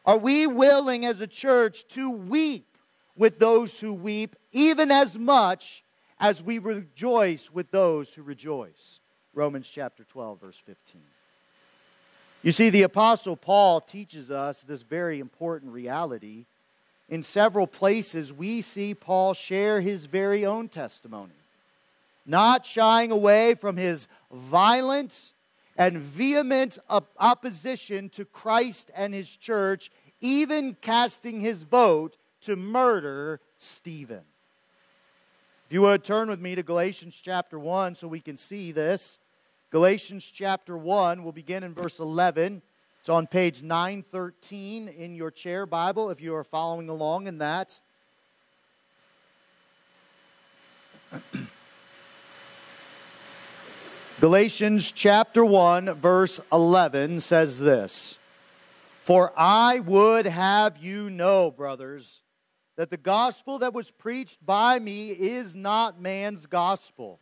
Are 0.05 0.19
we 0.19 0.45
willing 0.45 1.05
as 1.05 1.21
a 1.21 1.27
church 1.27 1.87
to 1.87 2.11
weep 2.11 2.77
with 3.15 3.39
those 3.39 3.79
who 3.79 3.91
weep, 3.91 4.35
even 4.51 4.91
as 4.91 5.17
much 5.17 5.83
as 6.19 6.43
we 6.43 6.59
rejoice 6.59 7.49
with 7.49 7.71
those 7.71 8.13
who 8.13 8.21
rejoice? 8.21 8.99
Romans 9.33 9.67
chapter 9.67 10.03
12, 10.03 10.41
verse 10.41 10.61
15. 10.63 11.01
You 12.43 12.51
see, 12.51 12.69
the 12.69 12.83
Apostle 12.83 13.37
Paul 13.37 13.79
teaches 13.79 14.29
us 14.29 14.63
this 14.63 14.81
very 14.81 15.21
important 15.21 15.71
reality. 15.71 16.43
In 17.07 17.23
several 17.23 17.67
places, 17.67 18.33
we 18.33 18.59
see 18.59 18.93
Paul 18.93 19.33
share 19.33 19.79
his 19.79 20.07
very 20.07 20.45
own 20.45 20.67
testimony, 20.67 21.31
not 22.25 22.65
shying 22.65 23.11
away 23.11 23.53
from 23.53 23.77
his 23.77 24.07
violent 24.29 25.31
and 25.77 25.97
vehement 25.97 26.77
opposition 27.17 28.09
to 28.09 28.25
Christ 28.25 28.91
and 28.93 29.13
his 29.13 29.37
church, 29.37 29.89
even 30.19 30.75
casting 30.81 31.39
his 31.39 31.63
vote 31.63 32.17
to 32.41 32.57
murder 32.57 33.39
Stephen. 33.57 34.21
If 35.67 35.71
you 35.71 35.81
would 35.83 36.03
turn 36.03 36.29
with 36.29 36.41
me 36.41 36.55
to 36.55 36.63
Galatians 36.63 37.19
chapter 37.23 37.57
1 37.57 37.95
so 37.95 38.09
we 38.09 38.19
can 38.19 38.35
see 38.35 38.73
this. 38.73 39.17
Galatians 39.73 40.29
chapter 40.31 40.77
1, 40.77 41.23
we'll 41.23 41.31
begin 41.31 41.63
in 41.63 41.73
verse 41.73 41.99
11. 41.99 42.61
It's 42.99 43.09
on 43.09 43.25
page 43.25 43.63
913 43.63 44.87
in 44.87 45.15
your 45.15 45.31
chair 45.31 45.65
Bible 45.65 46.11
if 46.11 46.21
you 46.21 46.35
are 46.35 46.43
following 46.43 46.89
along 46.89 47.25
in 47.25 47.39
that. 47.39 47.79
Galatians 54.21 54.91
chapter 54.91 55.43
1, 55.43 55.95
verse 55.95 56.39
11 56.51 57.19
says 57.21 57.57
this 57.57 58.19
For 59.01 59.33
I 59.35 59.79
would 59.79 60.27
have 60.27 60.77
you 60.77 61.09
know, 61.09 61.49
brothers, 61.49 62.21
that 62.75 62.91
the 62.91 62.97
gospel 62.97 63.57
that 63.57 63.73
was 63.73 63.89
preached 63.89 64.45
by 64.45 64.77
me 64.77 65.09
is 65.09 65.55
not 65.55 65.99
man's 65.99 66.45
gospel. 66.45 67.21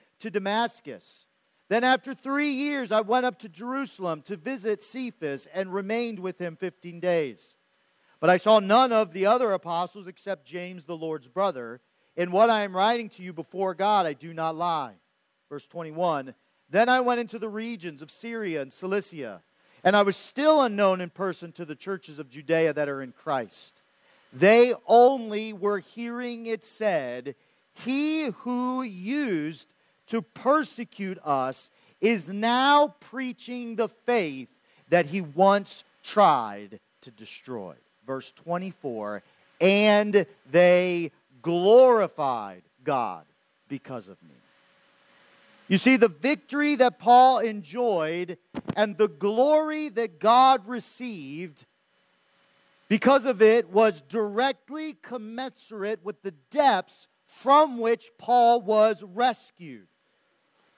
to 0.21 0.31
Damascus. 0.31 1.25
Then, 1.69 1.83
after 1.83 2.13
three 2.13 2.51
years, 2.51 2.91
I 2.91 3.01
went 3.01 3.25
up 3.25 3.39
to 3.39 3.49
Jerusalem 3.49 4.21
to 4.23 4.35
visit 4.35 4.81
Cephas 4.81 5.47
and 5.53 5.73
remained 5.73 6.19
with 6.19 6.39
him 6.39 6.57
15 6.57 6.99
days. 6.99 7.55
But 8.19 8.29
I 8.29 8.37
saw 8.37 8.59
none 8.59 8.91
of 8.91 9.13
the 9.13 9.25
other 9.25 9.53
apostles 9.53 10.05
except 10.05 10.45
James, 10.45 10.85
the 10.85 10.97
Lord's 10.97 11.27
brother. 11.27 11.81
In 12.15 12.31
what 12.31 12.49
I 12.49 12.63
am 12.63 12.75
writing 12.75 13.09
to 13.09 13.23
you 13.23 13.31
before 13.31 13.73
God, 13.73 14.05
I 14.05 14.13
do 14.13 14.33
not 14.33 14.55
lie. 14.55 14.95
Verse 15.49 15.65
21 15.65 16.33
Then 16.69 16.89
I 16.89 16.99
went 16.99 17.21
into 17.21 17.39
the 17.39 17.49
regions 17.49 18.01
of 18.01 18.11
Syria 18.11 18.61
and 18.61 18.71
Cilicia, 18.71 19.41
and 19.83 19.95
I 19.95 20.03
was 20.03 20.17
still 20.17 20.61
unknown 20.61 21.01
in 21.01 21.09
person 21.09 21.51
to 21.53 21.65
the 21.65 21.75
churches 21.75 22.19
of 22.19 22.29
Judea 22.29 22.73
that 22.73 22.89
are 22.89 23.01
in 23.01 23.11
Christ. 23.11 23.81
They 24.33 24.73
only 24.87 25.53
were 25.53 25.79
hearing 25.79 26.45
it 26.45 26.63
said, 26.63 27.35
He 27.73 28.25
who 28.25 28.83
used 28.83 29.69
to 30.11 30.21
persecute 30.21 31.17
us 31.23 31.69
is 32.01 32.27
now 32.27 32.93
preaching 32.99 33.77
the 33.77 33.87
faith 33.87 34.49
that 34.89 35.05
he 35.05 35.21
once 35.21 35.85
tried 36.03 36.81
to 36.99 37.11
destroy. 37.11 37.73
Verse 38.05 38.33
24, 38.33 39.23
and 39.61 40.25
they 40.51 41.11
glorified 41.41 42.61
God 42.83 43.23
because 43.69 44.09
of 44.09 44.21
me. 44.21 44.35
You 45.69 45.77
see, 45.77 45.95
the 45.95 46.09
victory 46.09 46.75
that 46.75 46.99
Paul 46.99 47.39
enjoyed 47.39 48.37
and 48.75 48.97
the 48.97 49.07
glory 49.07 49.87
that 49.87 50.19
God 50.19 50.67
received 50.67 51.65
because 52.89 53.25
of 53.25 53.41
it 53.41 53.69
was 53.69 54.01
directly 54.01 54.97
commensurate 55.01 56.03
with 56.03 56.21
the 56.21 56.33
depths 56.49 57.07
from 57.27 57.79
which 57.79 58.11
Paul 58.17 58.59
was 58.59 59.05
rescued. 59.05 59.87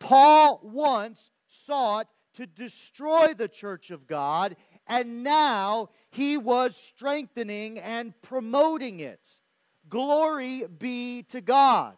Paul 0.03 0.60
once 0.62 1.31
sought 1.48 2.10
to 2.33 2.45
destroy 2.45 3.33
the 3.33 3.48
church 3.48 3.89
of 3.89 4.05
God, 4.05 4.57
and 4.86 5.24
now 5.24 5.91
he 6.12 6.36
was 6.36 6.75
strengthening 6.75 7.79
and 7.79 8.13
promoting 8.22 9.00
it. 9.00 9.39
Glory 9.88 10.65
be 10.77 11.24
to 11.29 11.39
God. 11.39 11.95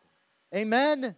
Amen. 0.56 1.16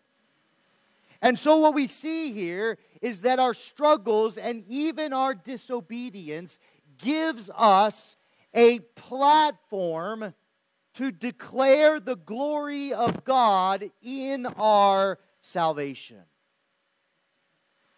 And 1.22 1.38
so, 1.38 1.58
what 1.58 1.76
we 1.76 1.88
see 1.88 2.32
here 2.32 2.78
is 3.02 3.22
that 3.22 3.38
our 3.38 3.54
struggles 3.54 4.38
and 4.38 4.64
even 4.70 5.12
our 5.12 5.36
disobedience 5.36 6.58
gives 6.98 7.50
us 7.54 8.16
a 8.54 8.80
platform 8.96 10.34
to 10.94 11.12
declare 11.12 12.00
the 12.00 12.16
glory 12.16 12.94
of 12.94 13.26
God 13.26 13.84
in 14.02 14.46
our 14.46 15.20
salvation. 15.42 16.24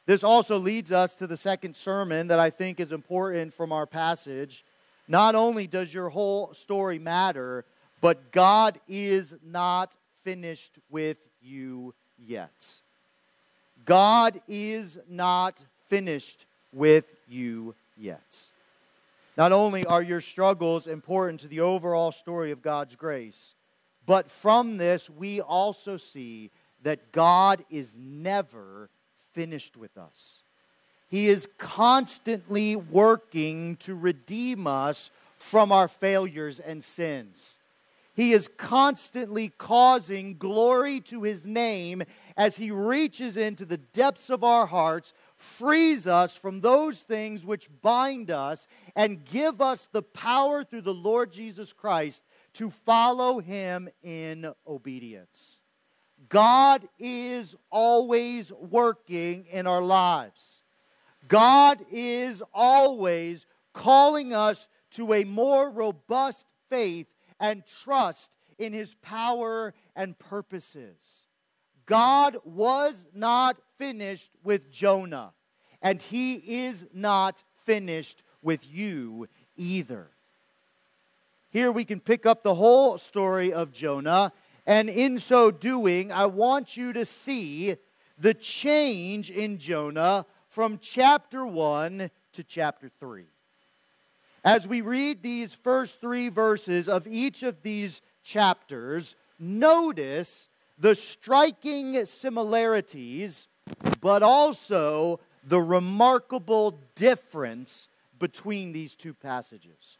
This 0.09 0.23
also 0.23 0.57
leads 0.57 0.91
us 0.91 1.13
to 1.17 1.27
the 1.27 1.37
second 1.37 1.75
sermon 1.75 2.29
that 2.29 2.39
I 2.39 2.49
think 2.49 2.79
is 2.79 2.91
important 2.91 3.53
from 3.53 3.71
our 3.71 3.85
passage. 3.85 4.65
Not 5.07 5.35
only 5.35 5.67
does 5.67 5.93
your 5.93 6.09
whole 6.09 6.51
story 6.55 6.97
matter, 6.97 7.63
but 8.01 8.31
God 8.31 8.79
is 8.87 9.35
not 9.45 9.95
finished 10.23 10.79
with 10.89 11.17
you 11.43 11.93
yet. 12.17 12.79
God 13.85 14.41
is 14.47 14.97
not 15.07 15.63
finished 15.89 16.47
with 16.73 17.05
you 17.27 17.75
yet. 17.95 18.45
Not 19.37 19.51
only 19.51 19.85
are 19.85 20.01
your 20.01 20.21
struggles 20.21 20.87
important 20.87 21.41
to 21.41 21.48
the 21.48 21.59
overall 21.59 22.11
story 22.11 22.50
of 22.50 22.63
God's 22.63 22.95
grace, 22.95 23.53
but 24.07 24.27
from 24.27 24.77
this 24.77 25.07
we 25.07 25.39
also 25.39 25.98
see 25.98 26.50
that 26.81 27.11
God 27.11 27.63
is 27.69 27.95
never 27.95 28.89
finished 29.39 29.77
with 29.77 29.97
us. 29.97 30.43
He 31.07 31.29
is 31.29 31.47
constantly 31.57 32.75
working 32.75 33.77
to 33.77 33.95
redeem 33.95 34.67
us 34.67 35.11
from 35.37 35.71
our 35.71 35.87
failures 35.87 36.59
and 36.59 36.83
sins. 36.83 37.57
He 38.13 38.33
is 38.33 38.49
constantly 38.57 39.53
causing 39.57 40.37
glory 40.37 40.99
to 41.11 41.23
his 41.23 41.47
name 41.47 42.03
as 42.35 42.57
he 42.57 42.69
reaches 42.69 43.37
into 43.37 43.63
the 43.63 43.77
depths 43.77 44.29
of 44.29 44.43
our 44.43 44.65
hearts, 44.65 45.13
frees 45.37 46.05
us 46.05 46.35
from 46.35 46.59
those 46.59 47.03
things 47.03 47.45
which 47.45 47.69
bind 47.81 48.29
us, 48.31 48.67
and 48.93 49.23
give 49.23 49.61
us 49.61 49.87
the 49.89 50.03
power 50.03 50.65
through 50.65 50.81
the 50.81 50.93
Lord 50.93 51.31
Jesus 51.31 51.71
Christ 51.71 52.25
to 52.55 52.69
follow 52.69 53.39
him 53.39 53.87
in 54.03 54.51
obedience. 54.67 55.59
God 56.29 56.87
is 57.00 57.55
always 57.72 58.53
working 58.53 59.46
in 59.51 59.65
our 59.65 59.81
lives. 59.81 60.61
God 61.27 61.83
is 61.92 62.44
always 62.53 63.48
calling 63.74 64.33
us 64.33 64.68
to 64.92 65.13
a 65.13 65.24
more 65.24 65.70
robust 65.70 66.46
faith 66.70 67.07
and 67.39 67.63
trust 67.65 68.31
in 68.59 68.74
his 68.74 68.96
power 69.01 69.74
and 69.96 70.18
purposes. 70.20 71.25
God 71.85 72.37
was 72.44 73.07
not 73.13 73.57
finished 73.77 74.31
with 74.44 74.72
Jonah, 74.72 75.33
and 75.81 76.01
he 76.01 76.35
is 76.63 76.85
not 76.94 77.44
finished 77.65 78.22
with 78.44 78.68
you 78.72 79.27
either. 79.57 80.09
Here 81.51 81.72
we 81.72 81.85
can 81.85 82.00
pick 82.00 82.27
up 82.27 82.44
the 82.44 82.53
whole 82.53 83.00
story 83.00 83.51
of 83.51 83.72
Jonah 83.72 84.31
and 84.70 84.88
in 84.88 85.18
so 85.18 85.50
doing, 85.50 86.12
I 86.12 86.27
want 86.27 86.77
you 86.77 86.94
to 86.94 87.03
see 87.03 87.75
the 88.20 88.36
change 88.36 89.32
in 89.32 89.58
Jonah 89.58 90.27
from 90.48 90.77
chapter 90.77 91.44
1 91.44 92.12
to 92.34 92.44
chapter 92.44 92.92
3. 93.00 93.24
As 94.46 94.68
we 94.68 94.82
read 94.82 95.24
these 95.24 95.55
first 95.55 96.00
three 96.00 96.29
verses 96.29 96.88
of 96.88 97.08
each 97.08 97.42
of 97.42 97.64
these 97.64 98.03
chapters, 98.22 99.16
notice 99.40 100.50
the 100.77 100.94
striking 100.94 102.05
similarities, 102.05 103.48
but 104.01 104.22
also 104.22 105.20
the 105.48 105.60
remarkable 105.60 106.77
difference 106.94 107.88
between 108.20 108.72
these 108.72 108.96
two 108.96 109.16
passages. 109.16 109.98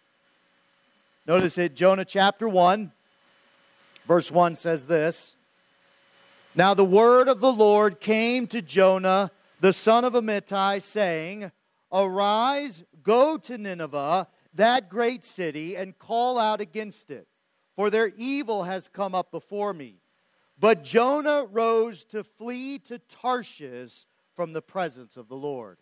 Notice 1.26 1.58
it, 1.58 1.76
Jonah 1.76 2.06
chapter 2.06 2.48
1, 2.48 2.92
Verse 4.10 4.32
1 4.32 4.56
says 4.56 4.88
this 4.88 5.36
Now 6.56 6.74
the 6.74 6.84
word 6.84 7.28
of 7.28 7.42
the 7.42 7.54
Lord 7.54 8.00
came 8.00 8.48
to 8.48 8.60
Jonah, 8.60 9.30
the 9.62 9.72
son 9.72 10.04
of 10.04 10.14
Amittai, 10.14 10.82
saying, 10.82 11.52
Arise, 11.94 12.84
go 13.04 13.38
to 13.38 13.58
Nineveh, 13.60 14.28
that 14.56 14.90
great 14.90 15.24
city, 15.24 15.76
and 15.76 16.00
call 16.00 16.40
out 16.40 16.60
against 16.60 17.12
it, 17.12 17.28
for 17.76 17.92
their 17.92 18.12
evil 18.18 18.64
has 18.64 18.88
come 18.88 19.14
up 19.14 19.30
before 19.30 19.76
me. 19.76 19.98
But 20.60 20.84
Jonah 20.84 21.46
rose 21.46 22.04
to 22.06 22.24
flee 22.24 22.80
to 22.80 22.98
Tarshish 22.98 24.08
from 24.34 24.54
the 24.54 24.62
presence 24.64 25.18
of 25.18 25.28
the 25.28 25.36
Lord. 25.36 25.78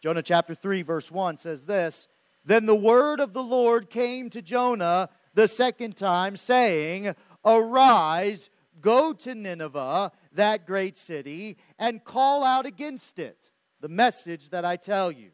Jonah 0.00 0.22
chapter 0.22 0.54
3, 0.54 0.80
verse 0.80 1.12
1 1.12 1.36
says 1.36 1.66
this 1.66 2.08
Then 2.46 2.64
the 2.64 2.74
word 2.74 3.20
of 3.20 3.34
the 3.34 3.42
Lord 3.42 3.90
came 3.90 4.30
to 4.30 4.40
Jonah 4.40 5.10
the 5.38 5.46
second 5.46 5.96
time, 5.96 6.36
saying, 6.36 7.14
Arise, 7.48 8.50
go 8.80 9.12
to 9.14 9.34
Nineveh, 9.34 10.12
that 10.32 10.66
great 10.66 10.96
city, 10.96 11.56
and 11.78 12.04
call 12.04 12.44
out 12.44 12.66
against 12.66 13.18
it. 13.18 13.50
The 13.80 13.88
message 13.88 14.50
that 14.50 14.64
I 14.64 14.76
tell 14.76 15.10
you. 15.10 15.30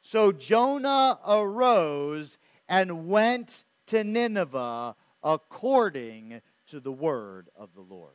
So 0.00 0.32
Jonah 0.32 1.18
arose 1.26 2.38
and 2.68 3.06
went 3.06 3.64
to 3.86 4.02
Nineveh 4.02 4.96
according 5.22 6.40
to 6.68 6.80
the 6.80 6.92
word 6.92 7.50
of 7.56 7.74
the 7.74 7.82
Lord. 7.82 8.14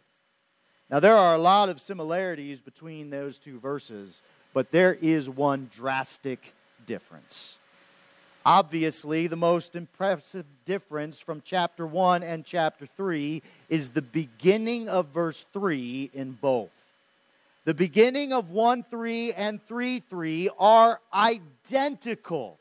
Now, 0.89 1.00
there 1.00 1.15
are 1.15 1.36
a 1.36 1.39
lot 1.39 1.69
of 1.69 1.82
similarities 1.82 2.62
between 2.62 3.10
those 3.10 3.39
two 3.39 3.60
verses, 3.60 4.21
but 4.54 4.71
there 4.71 4.93
is 4.93 5.30
one 5.30 5.69
drastic 5.73 6.54
difference. 6.86 7.58
Obviously, 8.48 9.28
the 9.28 9.36
most 9.36 9.76
impressive 9.76 10.46
difference 10.64 11.20
from 11.20 11.42
chapter 11.44 11.86
1 11.86 12.24
and 12.24 12.46
chapter 12.46 12.86
3 12.86 13.44
is 13.68 13.90
the 13.90 14.02
beginning 14.02 14.88
of 14.88 15.08
verse 15.08 15.46
3 15.52 16.12
in 16.14 16.32
both. 16.32 16.94
The 17.66 17.74
beginning 17.74 18.32
of 18.32 18.50
1 18.50 18.84
3 18.84 19.34
and 19.34 19.62
3 19.62 20.00
3 20.00 20.50
are 20.58 21.02
identical 21.14 22.58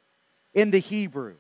in 0.54 0.72
the 0.72 0.80
Hebrew. 0.80 1.36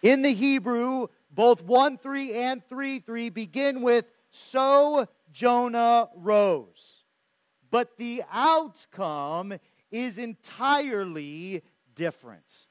In 0.00 0.22
the 0.22 0.32
Hebrew, 0.32 1.08
both 1.32 1.60
1 1.60 1.98
3 1.98 2.34
and 2.34 2.64
3 2.68 3.00
3 3.00 3.30
begin 3.30 3.82
with, 3.82 4.04
So 4.30 5.08
Jonah 5.32 6.08
rose. 6.14 7.02
but 7.72 7.96
the 7.96 8.22
outcome 8.30 9.54
is 9.90 10.18
entirely 10.18 11.62
different. 11.96 12.66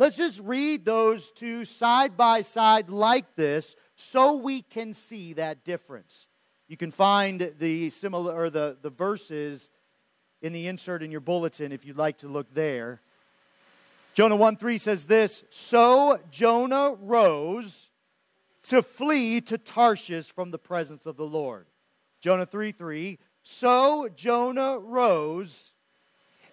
Let's 0.00 0.16
just 0.16 0.40
read 0.40 0.86
those 0.86 1.30
two 1.30 1.66
side 1.66 2.16
by 2.16 2.40
side 2.40 2.88
like 2.88 3.36
this 3.36 3.76
so 3.96 4.38
we 4.38 4.62
can 4.62 4.94
see 4.94 5.34
that 5.34 5.62
difference. 5.62 6.26
You 6.68 6.78
can 6.78 6.90
find 6.90 7.52
the 7.58 7.90
similar 7.90 8.34
or 8.34 8.48
the, 8.48 8.78
the 8.80 8.88
verses 8.88 9.68
in 10.40 10.54
the 10.54 10.68
insert 10.68 11.02
in 11.02 11.10
your 11.10 11.20
bulletin 11.20 11.70
if 11.70 11.84
you'd 11.84 11.98
like 11.98 12.16
to 12.18 12.28
look 12.28 12.54
there. 12.54 13.02
Jonah 14.14 14.36
1 14.36 14.56
3 14.56 14.78
says 14.78 15.04
this 15.04 15.44
So 15.50 16.18
Jonah 16.30 16.94
rose 16.98 17.90
to 18.68 18.82
flee 18.82 19.42
to 19.42 19.58
Tarshish 19.58 20.32
from 20.32 20.50
the 20.50 20.58
presence 20.58 21.04
of 21.04 21.18
the 21.18 21.26
Lord. 21.26 21.66
Jonah 22.22 22.46
3 22.46 22.72
3 22.72 23.18
So 23.42 24.08
Jonah 24.08 24.78
rose 24.78 25.72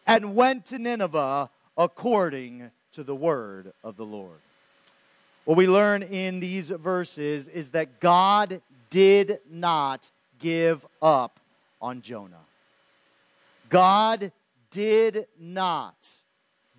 and 0.05 0.35
went 0.35 0.65
to 0.65 0.77
Nineveh 0.77 1.49
according 1.77 2.71
to 2.97 3.03
the 3.03 3.15
word 3.15 3.73
of 3.83 3.95
the 3.95 4.03
Lord. 4.03 4.39
What 5.45 5.55
we 5.55 5.67
learn 5.67 6.01
in 6.01 6.39
these 6.39 6.71
verses 6.71 7.47
is 7.47 7.69
that 7.69 7.99
God 7.99 8.59
did 8.89 9.37
not 9.51 10.09
give 10.39 10.83
up 10.99 11.39
on 11.79 12.01
Jonah. 12.01 12.41
God 13.69 14.31
did 14.71 15.27
not 15.39 16.07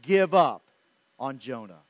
give 0.02 0.34
up 0.34 0.62
on 1.20 1.38
Jonah. 1.38 1.82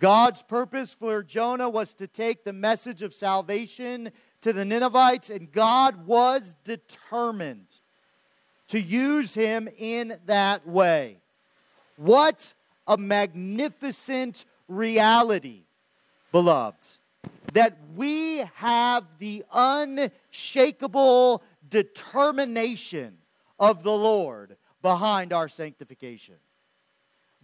God's 0.00 0.42
purpose 0.42 0.94
for 0.94 1.22
Jonah 1.22 1.68
was 1.68 1.92
to 1.96 2.06
take 2.06 2.44
the 2.44 2.52
message 2.54 3.02
of 3.02 3.12
salvation 3.12 4.10
to 4.40 4.54
the 4.54 4.64
Ninevites, 4.64 5.28
and 5.28 5.52
God 5.52 6.06
was 6.06 6.56
determined 6.64 7.66
to 8.68 8.80
use 8.80 9.34
him 9.34 9.68
in 9.76 10.16
that 10.24 10.66
way. 10.66 11.18
What 11.96 12.54
a 12.86 12.96
magnificent 12.96 14.44
reality, 14.68 15.62
beloved, 16.32 16.86
that 17.52 17.76
we 17.94 18.38
have 18.56 19.04
the 19.18 19.44
unshakable 19.52 21.42
determination 21.68 23.18
of 23.58 23.82
the 23.82 23.92
Lord 23.92 24.56
behind 24.82 25.32
our 25.32 25.48
sanctification. 25.48 26.36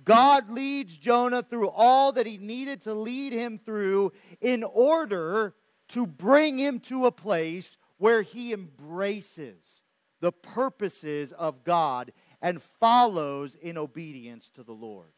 God 0.05 0.51
leads 0.51 0.99
Jonah 0.99 1.43
through 1.43 1.69
all 1.69 2.13
that 2.13 2.27
he 2.27 2.39
needed 2.39 2.83
to 2.83 2.95
lead 2.95 3.33
him 3.33 3.59
through 3.59 4.13
in 4.41 4.65
order 4.65 5.55
to 5.89 6.07
bring 6.07 6.59
him 6.59 6.81
to 6.81 7.07
a 7.07 7.13
place 7.13 7.77
where 7.99 8.23
he 8.23 8.53
embraces 8.53 9.83
the 10.21 10.33
purposes 10.33 11.33
of 11.33 11.65
God 11.65 12.13
and 12.41 12.63
follows 12.63 13.55
in 13.55 13.77
obedience 13.77 14.49
to 14.51 14.63
the 14.63 14.73
Lord. 14.73 15.13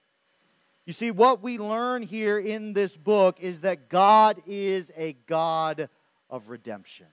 You 0.84 0.92
see, 0.92 1.12
what 1.12 1.42
we 1.42 1.58
learn 1.58 2.02
here 2.02 2.38
in 2.38 2.72
this 2.72 2.96
book 2.96 3.38
is 3.40 3.60
that 3.60 3.88
God 3.88 4.42
is 4.46 4.90
a 4.96 5.12
God 5.26 5.88
of 6.28 6.48
redemption. 6.48 7.06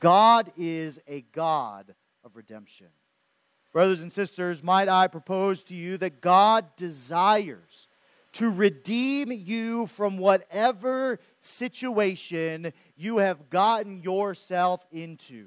God 0.00 0.52
is 0.56 1.00
a 1.08 1.22
God 1.32 1.94
of 2.24 2.36
redemption. 2.36 2.88
Brothers 3.72 4.02
and 4.02 4.12
sisters, 4.12 4.62
might 4.62 4.88
I 4.88 5.06
propose 5.06 5.62
to 5.64 5.74
you 5.74 5.96
that 5.98 6.20
God 6.20 6.66
desires 6.76 7.88
to 8.32 8.50
redeem 8.50 9.32
you 9.32 9.86
from 9.86 10.18
whatever 10.18 11.18
situation 11.40 12.72
you 12.96 13.18
have 13.18 13.48
gotten 13.48 14.02
yourself 14.02 14.86
into. 14.92 15.46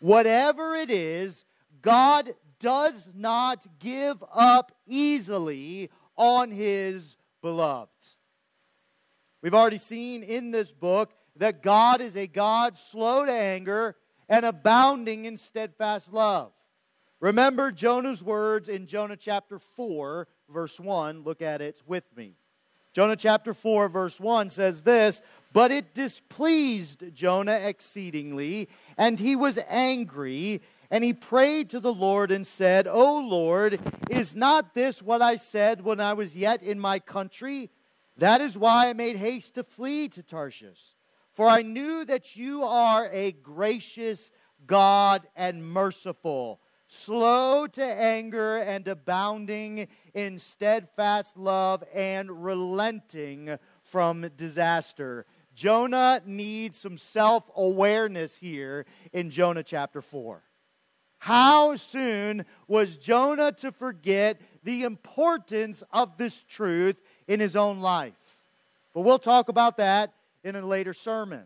Whatever 0.00 0.74
it 0.74 0.90
is, 0.90 1.44
God 1.80 2.34
does 2.58 3.08
not 3.14 3.66
give 3.78 4.22
up 4.32 4.72
easily 4.86 5.90
on 6.22 6.52
his 6.52 7.16
beloved. 7.40 7.90
We've 9.42 9.54
already 9.54 9.78
seen 9.78 10.22
in 10.22 10.52
this 10.52 10.70
book 10.70 11.10
that 11.34 11.64
God 11.64 12.00
is 12.00 12.16
a 12.16 12.28
God 12.28 12.76
slow 12.76 13.26
to 13.26 13.32
anger 13.32 13.96
and 14.28 14.46
abounding 14.46 15.24
in 15.24 15.36
steadfast 15.36 16.12
love. 16.12 16.52
Remember 17.18 17.72
Jonah's 17.72 18.22
words 18.22 18.68
in 18.68 18.86
Jonah 18.86 19.16
chapter 19.16 19.58
4, 19.58 20.28
verse 20.48 20.78
1. 20.78 21.24
Look 21.24 21.42
at 21.42 21.60
it 21.60 21.82
with 21.88 22.04
me. 22.16 22.36
Jonah 22.92 23.16
chapter 23.16 23.52
4, 23.52 23.88
verse 23.88 24.20
1 24.20 24.48
says 24.48 24.82
this 24.82 25.22
But 25.52 25.72
it 25.72 25.92
displeased 25.92 27.12
Jonah 27.12 27.58
exceedingly, 27.64 28.68
and 28.96 29.18
he 29.18 29.34
was 29.34 29.58
angry, 29.68 30.62
and 30.92 31.02
he 31.02 31.14
prayed 31.14 31.70
to 31.70 31.80
the 31.80 31.92
Lord 31.92 32.30
and 32.30 32.46
said, 32.46 32.86
O 32.86 33.18
Lord, 33.18 33.80
is 34.10 34.36
not 34.36 34.74
this 34.74 35.00
what 35.00 35.22
I 35.22 35.36
said 35.36 35.80
when 35.80 36.00
I 36.00 36.12
was 36.12 36.36
yet 36.36 36.62
in 36.62 36.78
my 36.78 36.98
country? 36.98 37.70
That 38.18 38.42
is 38.42 38.58
why 38.58 38.90
I 38.90 38.92
made 38.92 39.16
haste 39.16 39.54
to 39.54 39.64
flee 39.64 40.08
to 40.10 40.22
Tarshish. 40.22 40.94
For 41.32 41.48
I 41.48 41.62
knew 41.62 42.04
that 42.04 42.36
you 42.36 42.64
are 42.64 43.08
a 43.10 43.32
gracious 43.32 44.30
God 44.66 45.26
and 45.34 45.66
merciful, 45.66 46.60
slow 46.88 47.66
to 47.68 47.82
anger 47.82 48.58
and 48.58 48.86
abounding 48.86 49.88
in 50.12 50.38
steadfast 50.38 51.38
love 51.38 51.82
and 51.94 52.44
relenting 52.44 53.56
from 53.82 54.30
disaster. 54.36 55.24
Jonah 55.54 56.20
needs 56.26 56.76
some 56.76 56.98
self 56.98 57.50
awareness 57.56 58.36
here 58.36 58.84
in 59.14 59.30
Jonah 59.30 59.62
chapter 59.62 60.02
4. 60.02 60.42
How 61.22 61.76
soon 61.76 62.46
was 62.66 62.96
Jonah 62.96 63.52
to 63.52 63.70
forget 63.70 64.40
the 64.64 64.82
importance 64.82 65.84
of 65.92 66.16
this 66.16 66.42
truth 66.42 67.00
in 67.28 67.38
his 67.38 67.54
own 67.54 67.80
life? 67.80 68.48
But 68.92 69.02
we'll 69.02 69.20
talk 69.20 69.48
about 69.48 69.76
that 69.76 70.14
in 70.42 70.56
a 70.56 70.66
later 70.66 70.92
sermon. 70.92 71.44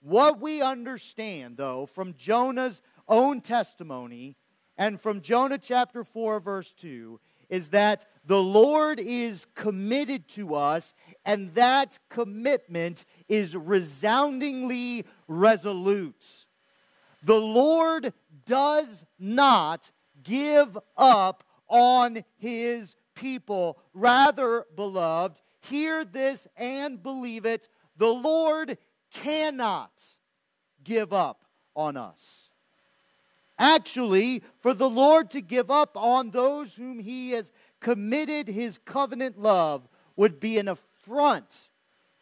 What 0.00 0.40
we 0.40 0.60
understand, 0.60 1.56
though, 1.56 1.86
from 1.86 2.14
Jonah's 2.14 2.82
own 3.06 3.42
testimony 3.42 4.34
and 4.76 5.00
from 5.00 5.20
Jonah 5.20 5.58
chapter 5.58 6.02
4, 6.02 6.40
verse 6.40 6.72
2, 6.72 7.20
is 7.48 7.68
that 7.68 8.06
the 8.26 8.42
Lord 8.42 8.98
is 8.98 9.46
committed 9.54 10.26
to 10.30 10.56
us, 10.56 10.94
and 11.24 11.54
that 11.54 11.96
commitment 12.08 13.04
is 13.28 13.56
resoundingly 13.56 15.06
resolute. 15.28 16.46
The 17.22 17.40
Lord 17.40 18.12
does 18.44 19.04
not 19.18 19.90
give 20.22 20.78
up 20.96 21.44
on 21.68 22.24
his 22.36 22.96
people. 23.14 23.78
Rather, 23.94 24.66
beloved, 24.76 25.40
hear 25.60 26.04
this 26.04 26.46
and 26.56 27.02
believe 27.02 27.46
it 27.46 27.68
the 27.96 28.12
Lord 28.12 28.78
cannot 29.12 29.92
give 30.82 31.12
up 31.12 31.44
on 31.74 31.96
us. 31.96 32.50
Actually, 33.58 34.42
for 34.60 34.74
the 34.74 34.90
Lord 34.90 35.30
to 35.30 35.40
give 35.40 35.70
up 35.70 35.96
on 35.96 36.30
those 36.30 36.74
whom 36.74 36.98
he 36.98 37.30
has 37.32 37.52
committed 37.80 38.48
his 38.48 38.78
covenant 38.78 39.40
love 39.40 39.88
would 40.16 40.40
be 40.40 40.58
an 40.58 40.68
affront 40.68 41.68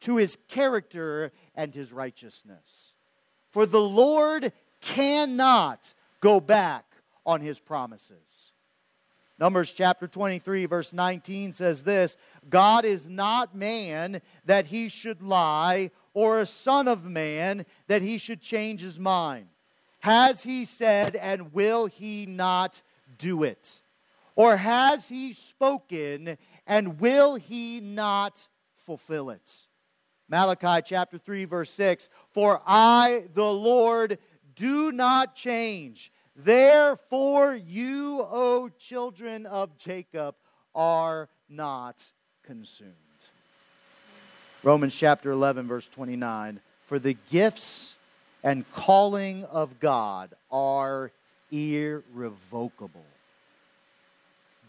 to 0.01 0.17
his 0.17 0.37
character 0.49 1.33
and 1.55 1.75
his 1.75 1.93
righteousness. 1.93 2.95
For 3.53 3.67
the 3.67 3.81
Lord 3.81 4.53
cannot 4.81 5.95
go 6.21 6.41
back 6.41 6.85
on 7.27 7.41
his 7.41 7.61
promises. 7.61 8.53
Numbers 9.39 9.73
chapter 9.73 10.07
23, 10.07 10.67
verse 10.67 10.93
19 10.93 11.55
says 11.55 11.83
this 11.83 12.17
God 12.49 12.85
is 12.85 13.09
not 13.09 13.55
man 13.55 14.21
that 14.45 14.67
he 14.67 14.89
should 14.89 15.23
lie, 15.23 15.91
or 16.13 16.41
a 16.41 16.47
son 16.47 16.89
of 16.89 17.05
man 17.05 17.65
that 17.87 18.03
he 18.03 18.19
should 18.19 18.43
change 18.43 18.81
his 18.81 18.99
mind. 18.99 19.47
Has 20.01 20.43
he 20.43 20.65
said, 20.65 21.17
and 21.17 21.53
will 21.53 21.87
he 21.87 22.27
not 22.27 22.83
do 23.19 23.43
it? 23.43 23.81
Or 24.35 24.57
has 24.57 25.09
he 25.09 25.33
spoken, 25.33 26.39
and 26.67 27.01
will 27.01 27.35
he 27.37 27.81
not 27.81 28.49
fulfill 28.75 29.31
it? 29.31 29.67
Malachi 30.29 30.83
chapter 30.87 31.19
3, 31.19 31.45
verse 31.45 31.71
6 31.71 32.09
For 32.31 32.63
I, 32.67 33.25
the 33.35 33.51
Lord, 33.51 34.19
do 34.61 34.93
not 34.93 35.35
change. 35.35 36.13
Therefore, 36.37 37.55
you, 37.55 38.21
O 38.31 38.69
children 38.79 39.47
of 39.47 39.75
Jacob, 39.79 40.35
are 40.75 41.31
not 41.49 42.05
consumed. 42.45 42.93
Romans 44.63 44.95
chapter 44.95 45.31
11, 45.31 45.67
verse 45.67 45.89
29. 45.89 46.61
For 46.85 46.99
the 46.99 47.17
gifts 47.31 47.97
and 48.45 48.71
calling 48.73 49.45
of 49.45 49.81
God 49.81 50.31
are 50.53 51.11
irrevocable. 51.51 53.07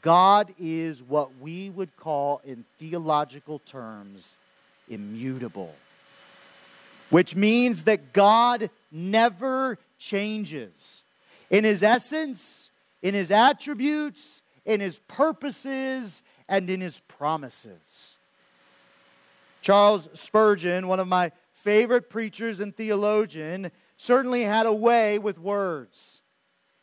God 0.02 0.54
is 0.58 1.04
what 1.04 1.38
we 1.42 1.70
would 1.70 1.96
call, 1.98 2.42
in 2.46 2.64
theological 2.80 3.60
terms, 3.60 4.38
immutable, 4.90 5.76
which 7.10 7.36
means 7.36 7.84
that 7.84 8.14
God 8.14 8.70
never 8.92 9.80
changes. 9.98 11.04
in 11.52 11.66
his 11.66 11.84
essence, 11.84 12.72
in 13.04 13.14
his 13.14 13.30
attributes, 13.30 14.42
in 14.66 14.80
his 14.80 15.00
purposes, 15.08 16.24
and 16.48 16.68
in 16.70 16.82
his 16.82 17.02
promises. 17.02 18.16
Charles 19.62 20.10
Spurgeon, 20.14 20.88
one 20.88 21.00
of 21.00 21.08
my 21.08 21.32
favorite 21.52 22.10
preachers 22.10 22.60
and 22.60 22.76
theologian, 22.76 23.70
certainly 23.98 24.42
had 24.42 24.66
a 24.66 24.74
way 24.74 25.20
with 25.20 25.38
words. 25.38 26.22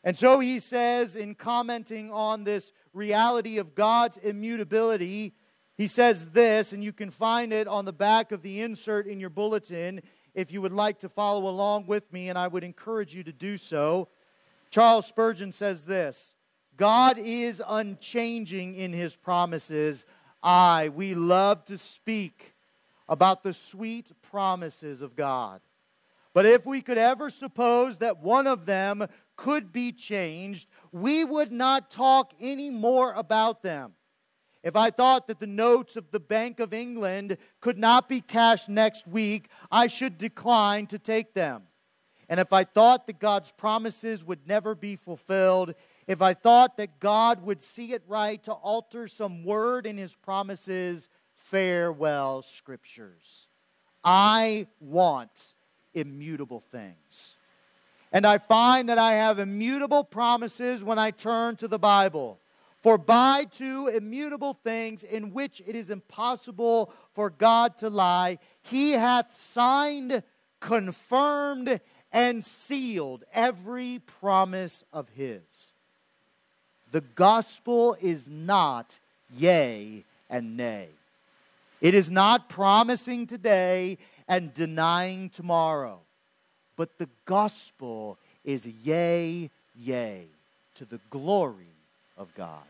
And 0.05 0.17
so 0.17 0.39
he 0.39 0.61
says, 0.61 1.17
in 1.17 1.35
commenting 1.35 2.13
on 2.13 2.45
this 2.45 2.73
reality 2.93 3.59
of 3.59 3.75
God's 3.75 4.17
immutability, 4.19 5.35
he 5.77 5.87
says 5.87 6.27
this, 6.27 6.73
and 6.73 6.85
you 6.85 6.93
can 6.93 7.11
find 7.11 7.53
it 7.53 7.67
on 7.67 7.85
the 7.85 7.93
back 7.93 8.33
of 8.33 8.43
the 8.43 8.61
insert 8.61 9.07
in 9.07 9.19
your 9.19 9.31
bulletin 9.31 10.03
if 10.39 10.53
you 10.53 10.63
would 10.63 10.73
like 10.73 11.01
to 11.01 11.09
follow 11.09 11.51
along 11.51 11.87
with 11.87 12.13
me, 12.13 12.29
and 12.29 12.39
I 12.39 12.47
would 12.47 12.63
encourage 12.63 13.13
you 13.13 13.25
to 13.25 13.33
do 13.33 13.57
so. 13.57 14.07
Charles 14.71 15.05
Spurgeon 15.05 15.51
says 15.51 15.85
this 15.85 16.37
God 16.77 17.19
is 17.19 17.61
unchanging 17.67 18.77
in 18.77 18.93
his 18.93 19.17
promises. 19.17 20.05
I, 20.41 20.91
we 20.95 21.17
love 21.17 21.65
to 21.65 21.77
speak 21.77 22.55
about 23.09 23.43
the 23.43 23.53
sweet 23.53 24.13
promises 24.23 25.03
of 25.03 25.17
God. 25.17 25.61
But 26.33 26.47
if 26.47 26.65
we 26.65 26.83
could 26.83 26.99
ever 26.99 27.31
suppose 27.31 27.99
that 27.99 28.23
one 28.23 28.47
of 28.47 28.65
them 28.65 29.09
could 29.35 29.73
be 29.73 29.91
changed, 29.91 30.69
we 30.93 31.25
would 31.25 31.51
not 31.51 31.91
talk 31.91 32.33
any 32.41 32.71
more 32.71 33.13
about 33.15 33.65
them. 33.65 33.95
If 34.63 34.75
I 34.77 34.91
thought 34.91 35.29
that 35.29 35.41
the 35.41 35.47
notes 35.47 35.97
of 35.97 36.11
the 36.11 36.21
Bank 36.21 36.59
of 36.61 36.75
England 36.75 37.37
could 37.61 37.79
not 37.79 38.09
be 38.09 38.21
cashed 38.21 38.69
next 38.69 39.07
week, 39.07 39.49
I 39.71 39.87
should 39.87 40.19
decline 40.19 40.87
to 40.89 40.99
take 40.99 41.35
them. 41.35 41.63
And 42.29 42.41
if 42.41 42.53
I 42.53 42.65
thought 42.65 43.07
that 43.07 43.21
God's 43.21 43.53
promises 43.53 44.25
would 44.25 44.47
never 44.47 44.75
be 44.75 44.97
fulfilled, 44.97 45.75
if 46.07 46.21
I 46.21 46.35
thought 46.35 46.77
that 46.77 47.01
God 47.01 47.43
would 47.43 47.63
see 47.63 47.93
it 47.93 48.03
right 48.07 48.43
to 48.43 48.53
alter 48.53 49.09
some 49.09 49.45
word 49.45 49.87
in 49.87 49.97
his 49.97 50.15
promises, 50.17 51.09
farewell, 51.35 52.43
scriptures. 52.43 53.47
I 54.05 54.67
want 54.81 55.55
immutable 55.95 56.61
things. 56.61 57.37
And 58.13 58.27
I 58.27 58.39
find 58.39 58.89
that 58.89 58.99
I 58.99 59.15
have 59.15 59.39
immutable 59.39 60.05
promises 60.05 60.83
when 60.83 60.99
I 60.99 61.11
turn 61.11 61.57
to 61.57 61.69
the 61.69 61.79
Bible. 61.79 62.41
For 62.81 62.97
by 62.97 63.45
two 63.45 63.89
immutable 63.89 64.55
things 64.55 65.03
in 65.03 65.33
which 65.33 65.61
it 65.67 65.75
is 65.75 65.91
impossible 65.91 66.93
for 67.13 67.29
God 67.29 67.77
to 67.79 67.91
lie, 67.91 68.39
he 68.63 68.93
hath 68.93 69.37
signed, 69.37 70.23
confirmed, 70.61 71.81
and 72.13 72.45
sealed 72.45 73.25
every 73.33 74.01
promise 74.21 74.85
of 74.93 75.09
his. 75.11 75.73
The 76.93 77.01
gospel 77.01 77.97
is 78.01 78.29
not 78.29 78.99
yea 79.37 80.05
and 80.31 80.57
nay. 80.57 80.89
It 81.81 81.95
is 81.95 82.11
not 82.11 82.49
promising 82.49 83.27
today 83.27 83.99
and 84.29 84.55
denying 84.55 85.31
tomorrow, 85.31 86.01
but 86.77 86.99
the 86.99 87.09
gospel 87.25 88.19
is 88.45 88.67
yea, 88.67 89.51
yea, 89.77 90.27
to 90.75 90.85
the 90.85 91.01
glory 91.11 91.78
of 92.19 92.35
God. 92.35 92.63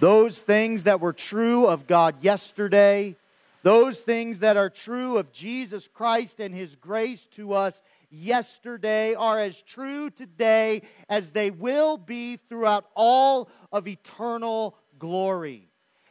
Those 0.00 0.40
things 0.40 0.84
that 0.84 1.00
were 1.00 1.12
true 1.12 1.66
of 1.66 1.86
God 1.86 2.16
yesterday, 2.22 3.16
those 3.62 3.98
things 4.00 4.40
that 4.40 4.56
are 4.56 4.68
true 4.68 5.16
of 5.16 5.32
Jesus 5.32 5.88
Christ 5.88 6.40
and 6.40 6.54
His 6.54 6.74
grace 6.74 7.26
to 7.32 7.54
us 7.54 7.80
yesterday 8.10 9.14
are 9.14 9.40
as 9.40 9.62
true 9.62 10.10
today 10.10 10.82
as 11.08 11.30
they 11.30 11.50
will 11.50 11.96
be 11.96 12.36
throughout 12.48 12.86
all 12.94 13.48
of 13.70 13.86
eternal 13.86 14.76
glory. 14.98 15.68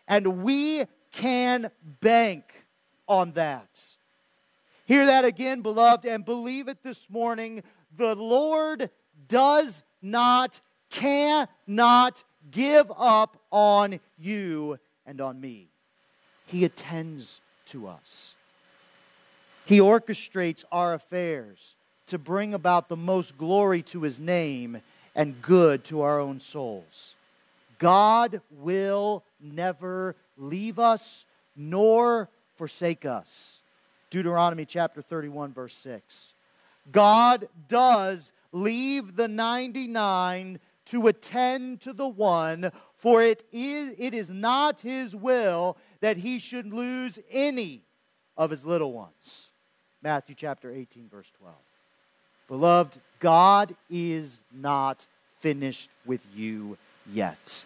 And 0.08 0.42
we 0.42 0.86
can 1.12 1.70
bank 2.00 2.46
on 3.08 3.34
that. 3.34 3.96
Hear 4.86 5.06
that 5.06 5.26
again, 5.26 5.62
beloved, 5.62 6.06
and 6.06 6.26
believe 6.26 6.68
it 6.68 6.84
this 6.84 7.10
morning. 7.10 7.64
The 7.96 8.16
Lord 8.16 8.90
does 9.28 9.84
not, 10.02 10.60
cannot 10.92 12.24
give 12.52 12.92
up 12.98 13.38
on 13.50 14.00
you 14.20 14.78
and 15.06 15.20
on 15.20 15.42
me. 15.42 15.68
He 16.46 16.66
attends 16.66 17.42
to 17.68 17.88
us. 17.88 18.36
He 19.66 19.80
orchestrates 19.80 20.64
our 20.72 20.94
affairs 20.94 21.76
to 22.08 22.18
bring 22.18 22.54
about 22.54 22.90
the 22.90 22.98
most 22.98 23.38
glory 23.38 23.82
to 23.84 24.02
his 24.02 24.20
name 24.20 24.82
and 25.16 25.42
good 25.42 25.84
to 25.86 26.02
our 26.02 26.20
own 26.20 26.40
souls. 26.40 27.16
God 27.80 28.42
will 28.52 29.24
never 29.40 30.16
leave 30.38 30.78
us 30.78 31.26
nor 31.56 32.30
forsake 32.56 33.06
us. 33.06 33.60
Deuteronomy 34.10 34.66
chapter 34.66 35.02
31, 35.02 35.54
verse 35.54 35.74
6. 35.76 36.34
God 36.92 37.48
does 37.68 38.32
leave 38.52 39.16
the 39.16 39.28
99 39.28 40.60
to 40.92 41.08
attend 41.08 41.80
to 41.80 41.94
the 41.94 42.08
one, 42.08 42.70
for 42.98 43.24
it 43.24 43.46
is, 43.54 43.96
it 43.98 44.14
is 44.14 44.30
not 44.30 44.82
his 44.82 45.16
will 45.16 45.78
that 46.02 46.18
he 46.18 46.38
should 46.38 46.74
lose 46.74 47.18
any 47.32 47.82
of 48.36 48.50
his 48.50 48.66
little 48.66 48.92
ones. 48.92 49.52
Matthew 50.04 50.36
chapter 50.36 50.70
18, 50.70 51.08
verse 51.08 51.32
12. 51.38 51.56
Beloved, 52.50 53.00
God 53.22 53.74
is 53.90 54.42
not 54.54 55.08
finished 55.40 55.90
with 56.06 56.20
you 56.36 56.78
yet. 57.10 57.64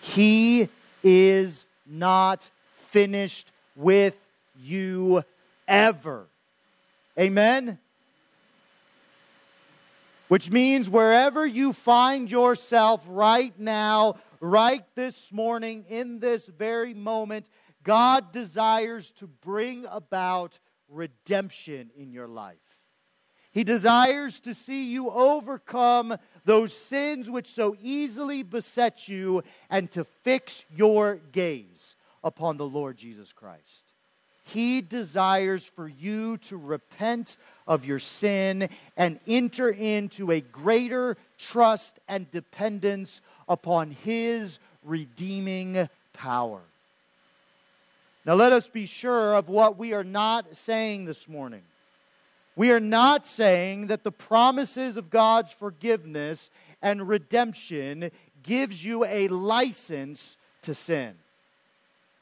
He 0.00 0.68
is 1.02 1.66
not 1.86 2.48
finished 2.88 3.52
with 3.76 4.16
you 4.58 5.24
ever. 5.68 6.24
Amen? 7.18 7.78
Which 10.32 10.50
means 10.50 10.88
wherever 10.88 11.44
you 11.44 11.74
find 11.74 12.30
yourself 12.30 13.04
right 13.06 13.52
now, 13.60 14.14
right 14.40 14.82
this 14.94 15.30
morning, 15.30 15.84
in 15.90 16.20
this 16.20 16.46
very 16.46 16.94
moment, 16.94 17.50
God 17.82 18.32
desires 18.32 19.10
to 19.18 19.26
bring 19.26 19.84
about 19.84 20.58
redemption 20.88 21.90
in 21.94 22.12
your 22.12 22.28
life. 22.28 22.56
He 23.50 23.62
desires 23.62 24.40
to 24.40 24.54
see 24.54 24.90
you 24.90 25.10
overcome 25.10 26.16
those 26.46 26.74
sins 26.74 27.30
which 27.30 27.46
so 27.46 27.76
easily 27.78 28.42
beset 28.42 29.08
you 29.08 29.42
and 29.68 29.90
to 29.90 30.02
fix 30.02 30.64
your 30.74 31.16
gaze 31.32 31.94
upon 32.24 32.56
the 32.56 32.66
Lord 32.66 32.96
Jesus 32.96 33.34
Christ. 33.34 33.91
He 34.44 34.80
desires 34.80 35.66
for 35.66 35.88
you 35.88 36.36
to 36.38 36.56
repent 36.56 37.36
of 37.66 37.86
your 37.86 37.98
sin 37.98 38.68
and 38.96 39.20
enter 39.26 39.70
into 39.70 40.30
a 40.30 40.40
greater 40.40 41.16
trust 41.38 41.98
and 42.08 42.30
dependence 42.30 43.20
upon 43.48 43.92
His 43.92 44.58
redeeming 44.82 45.88
power. 46.12 46.60
Now, 48.24 48.34
let 48.34 48.52
us 48.52 48.68
be 48.68 48.86
sure 48.86 49.34
of 49.34 49.48
what 49.48 49.78
we 49.78 49.92
are 49.92 50.04
not 50.04 50.56
saying 50.56 51.06
this 51.06 51.28
morning. 51.28 51.62
We 52.54 52.70
are 52.70 52.80
not 52.80 53.26
saying 53.26 53.88
that 53.88 54.04
the 54.04 54.12
promises 54.12 54.96
of 54.96 55.10
God's 55.10 55.52
forgiveness 55.52 56.50
and 56.80 57.08
redemption 57.08 58.10
gives 58.42 58.84
you 58.84 59.04
a 59.04 59.28
license 59.28 60.36
to 60.62 60.74
sin. 60.74 61.14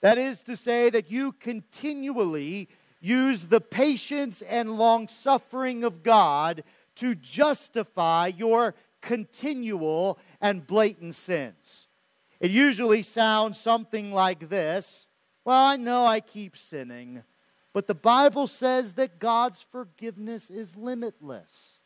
That 0.01 0.19
is 0.19 0.43
to 0.45 0.57
say, 0.57 0.91
that 0.91 1.11
you 1.11 1.33
continually 1.33 2.69
use 3.01 3.45
the 3.45 3.61
patience 3.61 4.43
and 4.43 4.79
long 4.79 5.09
suffering 5.09 5.85
of 5.85 6.03
God 6.03 6.63
to 6.97 7.15
justify 7.15 8.29
your 8.29 8.75
continual 9.01 10.19
and 10.41 10.67
blatant 10.67 11.15
sins. 11.15 11.89
It 12.41 12.51
usually 12.51 13.03
sounds 13.03 13.59
something 13.59 14.13
like 14.13 14.49
this 14.49 15.07
Well, 15.45 15.65
I 15.65 15.77
know 15.77 16.07
I 16.07 16.21
keep 16.21 16.57
sinning, 16.57 17.23
but 17.73 17.87
the 17.87 17.95
Bible 17.95 18.47
says 18.47 18.95
that 18.95 19.19
God's 19.19 19.63
forgiveness 19.63 20.51
is 20.51 20.77
limitless. 20.77 21.79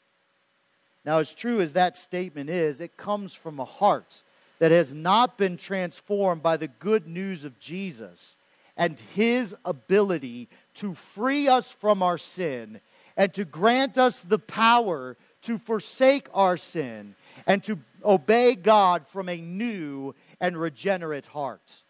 Now, 1.05 1.19
as 1.19 1.35
true 1.35 1.61
as 1.61 1.75
that 1.75 1.97
statement 1.97 2.49
is, 2.49 2.81
it 2.81 2.97
comes 2.97 3.35
from 3.35 3.61
a 3.61 3.65
heart 3.65 4.23
that 4.59 4.71
has 4.71 4.95
not 4.95 5.37
been 5.37 5.57
transformed 5.57 6.43
by 6.43 6.57
the 6.57 6.69
good 6.69 7.07
news 7.07 7.45
of 7.45 7.59
Jesus 7.59 8.37
and 8.77 9.01
his 9.15 9.55
ability 9.65 10.49
to 10.75 10.95
free 10.95 11.49
us 11.49 11.73
from 11.73 12.03
our 12.03 12.19
sin 12.19 12.81
and 13.17 13.33
to 13.35 13.45
grant 13.45 13.99
us 13.99 14.21
the 14.21 14.39
power 14.39 15.17
to 15.43 15.59
forsake 15.59 16.29
our 16.33 16.57
sin 16.57 17.15
and 17.47 17.63
to 17.65 17.79
obey 18.05 18.55
God 18.55 19.07
from 19.07 19.29
a 19.29 19.37
new 19.37 20.15
and 20.41 20.57
regenerate 20.57 21.27
heart. 21.27 21.83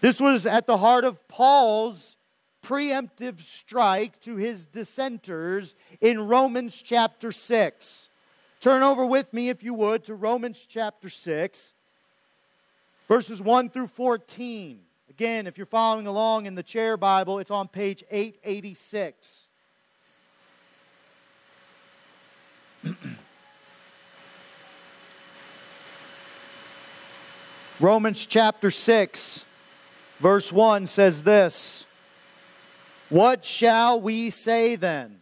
This 0.00 0.20
was 0.20 0.46
at 0.46 0.66
the 0.66 0.78
heart 0.78 1.04
of 1.04 1.28
Paul's 1.28 2.16
preemptive 2.62 3.40
strike 3.40 4.20
to 4.20 4.36
his 4.36 4.66
dissenters 4.66 5.74
in 6.00 6.28
Romans 6.28 6.80
chapter 6.80 7.32
6. 7.32 8.08
Turn 8.62 8.82
over 8.84 9.04
with 9.04 9.32
me, 9.32 9.48
if 9.48 9.62
you 9.64 9.74
would, 9.74 10.04
to 10.04 10.14
Romans 10.14 10.64
chapter 10.66 11.08
6, 11.08 11.74
verses 13.08 13.42
1 13.42 13.70
through 13.70 13.88
14. 13.88 14.78
Again, 15.10 15.48
if 15.48 15.58
you're 15.58 15.66
following 15.66 16.06
along 16.06 16.46
in 16.46 16.54
the 16.54 16.62
chair 16.62 16.96
Bible, 16.96 17.40
it's 17.40 17.50
on 17.50 17.66
page 17.66 18.04
886. 18.08 19.48
Romans 27.80 28.26
chapter 28.26 28.70
6, 28.70 29.44
verse 30.20 30.52
1 30.52 30.86
says 30.86 31.24
this 31.24 31.84
What 33.08 33.44
shall 33.44 34.00
we 34.00 34.30
say 34.30 34.76
then? 34.76 35.21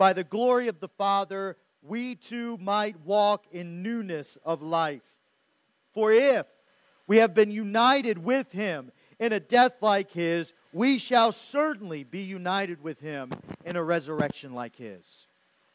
by 0.00 0.14
the 0.14 0.24
glory 0.24 0.66
of 0.66 0.80
the 0.80 0.88
Father, 0.88 1.58
we 1.82 2.14
too 2.14 2.56
might 2.56 2.98
walk 3.04 3.44
in 3.52 3.82
newness 3.82 4.38
of 4.46 4.62
life. 4.62 5.04
For 5.92 6.10
if 6.10 6.46
we 7.06 7.18
have 7.18 7.34
been 7.34 7.50
united 7.50 8.16
with 8.16 8.50
him 8.50 8.92
in 9.18 9.34
a 9.34 9.38
death 9.38 9.74
like 9.82 10.10
his, 10.10 10.54
we 10.72 10.96
shall 10.96 11.32
certainly 11.32 12.02
be 12.02 12.22
united 12.22 12.82
with 12.82 13.00
him 13.00 13.30
in 13.62 13.76
a 13.76 13.84
resurrection 13.84 14.54
like 14.54 14.74
his. 14.74 15.26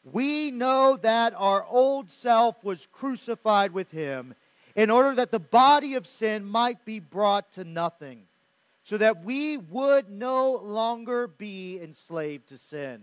We 0.02 0.50
know 0.50 0.98
that 1.02 1.32
our 1.36 1.64
old 1.64 2.10
self 2.10 2.64
was 2.64 2.88
crucified 2.90 3.70
with 3.70 3.92
him 3.92 4.34
in 4.74 4.90
order 4.90 5.14
that 5.14 5.30
the 5.30 5.38
body 5.38 5.94
of 5.94 6.04
sin 6.04 6.44
might 6.44 6.84
be 6.84 6.98
brought 6.98 7.52
to 7.52 7.62
nothing, 7.62 8.22
so 8.82 8.98
that 8.98 9.22
we 9.22 9.56
would 9.56 10.10
no 10.10 10.50
longer 10.50 11.28
be 11.28 11.78
enslaved 11.80 12.48
to 12.48 12.58
sin. 12.58 13.02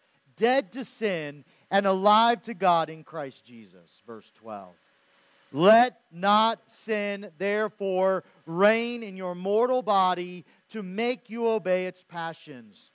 dead 0.41 0.71
to 0.71 0.83
sin 0.83 1.45
and 1.69 1.85
alive 1.85 2.41
to 2.41 2.55
God 2.55 2.89
in 2.89 3.03
Christ 3.03 3.45
Jesus. 3.45 4.01
Verse 4.07 4.31
12. 4.31 4.73
Let 5.53 5.99
not 6.11 6.59
sin, 6.65 7.29
therefore, 7.37 8.23
reign 8.47 9.03
in 9.03 9.15
your 9.15 9.35
mortal 9.35 9.83
body 9.83 10.43
to 10.69 10.81
make 10.81 11.29
you 11.29 11.47
obey 11.47 11.85
its 11.85 12.03
passions. 12.03 12.89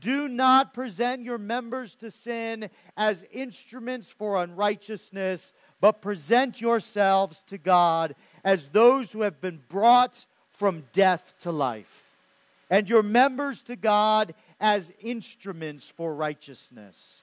Do 0.00 0.28
not 0.28 0.74
present 0.74 1.22
your 1.22 1.38
members 1.38 1.94
to 1.96 2.10
sin 2.10 2.68
as 2.94 3.24
instruments 3.32 4.10
for 4.10 4.42
unrighteousness 4.42 5.54
but 5.80 6.02
present 6.02 6.60
yourselves 6.60 7.42
to 7.46 7.56
God 7.56 8.14
as 8.44 8.68
those 8.68 9.12
who 9.12 9.22
have 9.22 9.40
been 9.40 9.62
brought 9.68 10.26
from 10.50 10.84
death 10.92 11.34
to 11.40 11.50
life, 11.50 12.16
and 12.68 12.88
your 12.88 13.02
members 13.02 13.62
to 13.64 13.76
God 13.76 14.34
as 14.62 14.92
instruments 15.02 15.90
for 15.90 16.14
righteousness. 16.14 17.20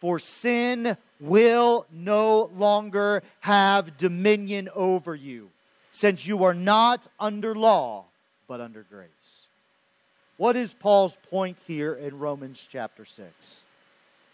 For 0.00 0.18
sin 0.18 0.96
will 1.20 1.86
no 1.92 2.50
longer 2.56 3.22
have 3.40 3.96
dominion 3.96 4.68
over 4.74 5.14
you, 5.14 5.50
since 5.92 6.26
you 6.26 6.44
are 6.44 6.54
not 6.54 7.06
under 7.18 7.54
law, 7.54 8.04
but 8.48 8.60
under 8.60 8.84
grace. 8.90 9.46
What 10.36 10.56
is 10.56 10.74
Paul's 10.74 11.16
point 11.30 11.58
here 11.66 11.94
in 11.94 12.18
Romans 12.18 12.66
chapter 12.68 13.04
6? 13.04 13.62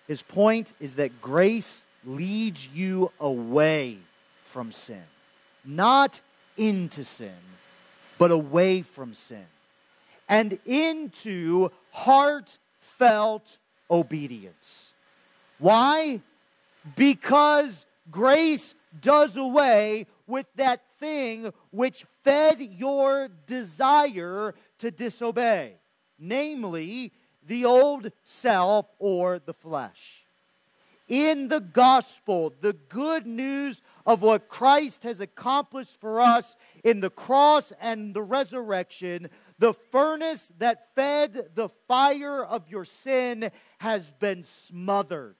His 0.06 0.22
point 0.22 0.72
is 0.80 0.94
that 0.96 1.20
grace 1.20 1.84
leads 2.04 2.68
you 2.68 3.10
away 3.18 3.98
from 4.44 4.70
sin. 4.70 5.02
Not 5.64 6.20
into 6.56 7.04
sin, 7.04 7.34
but 8.18 8.30
away 8.30 8.82
from 8.82 9.14
sin. 9.14 9.44
And 10.28 10.58
into 10.64 11.70
heartfelt 11.96 13.56
obedience. 13.90 14.92
Why? 15.58 16.20
Because 16.94 17.86
grace 18.10 18.74
does 19.00 19.36
away 19.36 20.06
with 20.26 20.46
that 20.56 20.82
thing 21.00 21.52
which 21.70 22.04
fed 22.22 22.60
your 22.60 23.28
desire 23.46 24.54
to 24.78 24.90
disobey, 24.90 25.72
namely 26.18 27.12
the 27.46 27.64
old 27.64 28.12
self 28.24 28.86
or 28.98 29.38
the 29.38 29.54
flesh 29.54 30.26
in 31.08 31.48
the 31.48 31.60
gospel, 31.60 32.52
the 32.60 32.72
good 32.72 33.26
news 33.26 33.82
of 34.04 34.22
what 34.22 34.48
Christ 34.48 35.04
has 35.04 35.20
accomplished 35.20 36.00
for 36.00 36.20
us 36.20 36.56
in 36.82 37.00
the 37.00 37.10
cross 37.10 37.72
and 37.80 38.14
the 38.14 38.22
resurrection, 38.22 39.28
the 39.58 39.72
furnace 39.72 40.52
that 40.58 40.94
fed 40.94 41.50
the 41.54 41.68
fire 41.88 42.44
of 42.44 42.68
your 42.68 42.84
sin 42.84 43.50
has 43.78 44.12
been 44.12 44.42
smothered, 44.42 45.36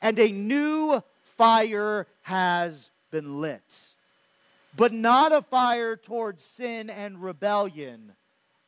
and 0.00 0.18
a 0.18 0.32
new 0.32 1.02
fire 1.36 2.06
has 2.22 2.90
been 3.10 3.40
lit. 3.40 3.94
But 4.76 4.92
not 4.92 5.32
a 5.32 5.42
fire 5.42 5.96
towards 5.96 6.42
sin 6.42 6.90
and 6.90 7.22
rebellion, 7.22 8.12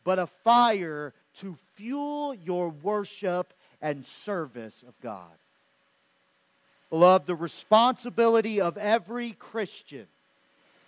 but 0.04 0.18
a 0.18 0.26
fire 0.26 1.14
to 1.34 1.56
fuel 1.74 2.34
your 2.34 2.70
worship 2.70 3.54
and 3.80 4.04
service 4.04 4.82
of 4.82 4.98
God. 5.00 5.30
Beloved, 6.90 7.26
the 7.26 7.34
responsibility 7.34 8.60
of 8.60 8.76
every 8.76 9.32
Christian 9.32 10.06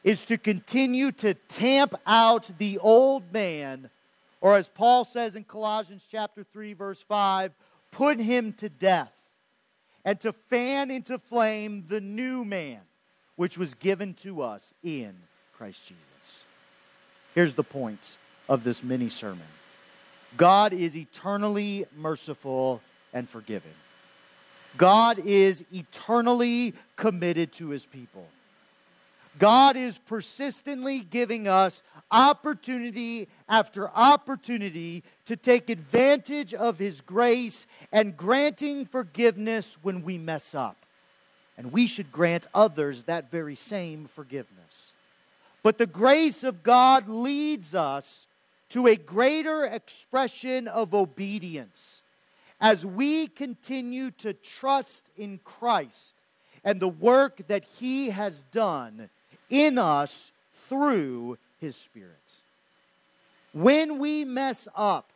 is 0.04 0.26
to 0.26 0.36
continue 0.36 1.10
to 1.10 1.32
tamp 1.34 1.94
out 2.06 2.50
the 2.58 2.78
old 2.78 3.32
man, 3.32 3.88
or 4.42 4.56
as 4.56 4.68
Paul 4.68 5.04
says 5.04 5.34
in 5.34 5.44
Colossians 5.44 6.06
chapter 6.08 6.44
3, 6.44 6.74
verse 6.74 7.02
5, 7.02 7.52
put 7.90 8.20
him 8.20 8.52
to 8.54 8.68
death, 8.68 9.14
and 10.04 10.20
to 10.20 10.34
fan 10.50 10.90
into 10.90 11.18
flame 11.18 11.86
the 11.88 12.02
new 12.02 12.44
man, 12.44 12.80
which 13.36 13.56
was 13.56 13.72
given 13.72 14.12
to 14.14 14.42
us 14.42 14.74
in 14.82 15.14
Christ 15.56 15.88
Jesus. 15.88 16.44
Here's 17.34 17.54
the 17.54 17.64
point 17.64 18.18
of 18.48 18.62
this 18.62 18.84
mini 18.84 19.08
sermon 19.08 19.46
God 20.36 20.74
is 20.74 20.96
eternally 20.96 21.86
merciful 21.96 22.82
and 23.14 23.26
forgiving. 23.28 23.72
God 24.76 25.20
is 25.20 25.64
eternally 25.72 26.74
committed 26.96 27.52
to 27.52 27.68
his 27.68 27.86
people. 27.86 28.26
God 29.38 29.76
is 29.76 29.98
persistently 29.98 31.00
giving 31.00 31.48
us 31.48 31.82
opportunity 32.10 33.28
after 33.48 33.90
opportunity 33.90 35.02
to 35.26 35.36
take 35.36 35.68
advantage 35.70 36.54
of 36.54 36.78
his 36.78 37.00
grace 37.00 37.66
and 37.92 38.16
granting 38.16 38.86
forgiveness 38.86 39.76
when 39.82 40.02
we 40.02 40.18
mess 40.18 40.54
up. 40.54 40.76
And 41.56 41.72
we 41.72 41.86
should 41.86 42.12
grant 42.12 42.46
others 42.54 43.04
that 43.04 43.30
very 43.30 43.54
same 43.54 44.06
forgiveness. 44.06 44.92
But 45.62 45.78
the 45.78 45.86
grace 45.86 46.44
of 46.44 46.62
God 46.62 47.08
leads 47.08 47.74
us 47.74 48.26
to 48.70 48.86
a 48.86 48.96
greater 48.96 49.64
expression 49.64 50.68
of 50.68 50.94
obedience 50.94 52.02
as 52.60 52.84
we 52.84 53.26
continue 53.26 54.10
to 54.10 54.32
trust 54.32 55.08
in 55.16 55.38
Christ 55.44 56.16
and 56.64 56.80
the 56.80 56.88
work 56.88 57.46
that 57.48 57.64
He 57.64 58.10
has 58.10 58.42
done 58.52 59.10
in 59.54 59.78
us 59.78 60.32
through 60.68 61.38
His 61.60 61.76
Spirit. 61.76 62.10
When 63.52 64.00
we 64.00 64.24
mess 64.24 64.66
up, 64.74 65.10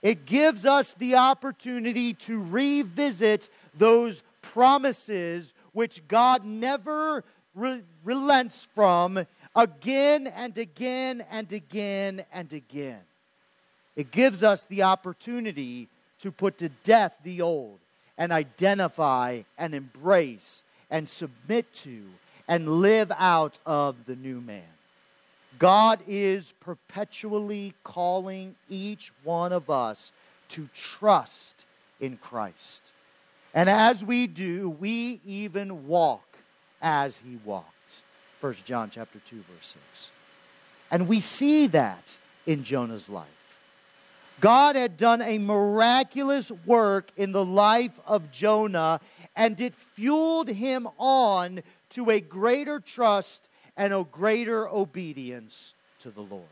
it 0.00 0.26
gives 0.26 0.64
us 0.64 0.94
the 0.94 1.16
opportunity 1.16 2.14
to 2.14 2.40
revisit 2.40 3.50
those 3.76 4.22
promises 4.42 5.54
which 5.72 6.06
God 6.06 6.44
never 6.44 7.24
re- 7.56 7.82
relents 8.04 8.68
from 8.72 9.26
again 9.56 10.28
and 10.28 10.56
again 10.56 11.24
and 11.28 11.52
again 11.52 12.24
and 12.32 12.52
again. 12.52 13.00
It 13.96 14.12
gives 14.12 14.44
us 14.44 14.66
the 14.66 14.84
opportunity 14.84 15.88
to 16.20 16.30
put 16.30 16.58
to 16.58 16.68
death 16.84 17.18
the 17.24 17.42
old 17.42 17.80
and 18.16 18.30
identify 18.30 19.42
and 19.58 19.74
embrace 19.74 20.62
and 20.90 21.08
submit 21.08 21.72
to 21.72 22.04
and 22.48 22.80
live 22.80 23.12
out 23.18 23.58
of 23.64 24.06
the 24.06 24.16
new 24.16 24.40
man. 24.40 24.62
God 25.58 26.00
is 26.08 26.54
perpetually 26.60 27.74
calling 27.84 28.54
each 28.70 29.12
one 29.22 29.52
of 29.52 29.68
us 29.68 30.12
to 30.48 30.68
trust 30.72 31.64
in 32.00 32.16
Christ. 32.16 32.90
And 33.54 33.68
as 33.68 34.04
we 34.04 34.26
do, 34.26 34.70
we 34.70 35.20
even 35.26 35.86
walk 35.86 36.38
as 36.80 37.18
he 37.18 37.38
walked. 37.44 38.00
1 38.40 38.54
John 38.64 38.88
chapter 38.90 39.18
2 39.26 39.36
verse 39.36 39.76
6. 39.92 40.10
And 40.90 41.08
we 41.08 41.20
see 41.20 41.66
that 41.68 42.16
in 42.46 42.62
Jonah's 42.62 43.10
life. 43.10 43.26
God 44.40 44.76
had 44.76 44.96
done 44.96 45.20
a 45.20 45.38
miraculous 45.38 46.52
work 46.64 47.10
in 47.16 47.32
the 47.32 47.44
life 47.44 47.98
of 48.06 48.30
Jonah, 48.30 49.00
and 49.34 49.60
it 49.60 49.74
fueled 49.74 50.48
him 50.48 50.86
on 50.96 51.62
to 51.90 52.10
a 52.10 52.20
greater 52.20 52.80
trust 52.80 53.48
and 53.76 53.92
a 53.92 54.04
greater 54.04 54.68
obedience 54.68 55.74
to 56.00 56.10
the 56.10 56.20
Lord. 56.20 56.44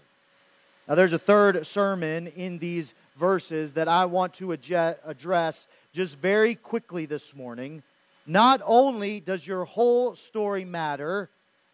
Now, 0.89 0.95
there's 0.95 1.13
a 1.13 1.19
third 1.19 1.67
sermon 1.67 2.29
in 2.29 2.59
these 2.59 2.95
verses 3.17 3.73
that 3.73 3.89
I 3.89 4.05
want 4.05 4.35
to 4.35 4.53
address 4.53 5.67
just 5.93 6.19
very 6.19 6.55
quickly 6.55 7.07
this 7.07 7.35
morning. 7.35 7.83
Not 8.27 8.61
only 8.65 9.21
does 9.21 9.47
your 9.47 9.65
whole 9.65 10.15
story 10.15 10.65
matter, 10.65 11.29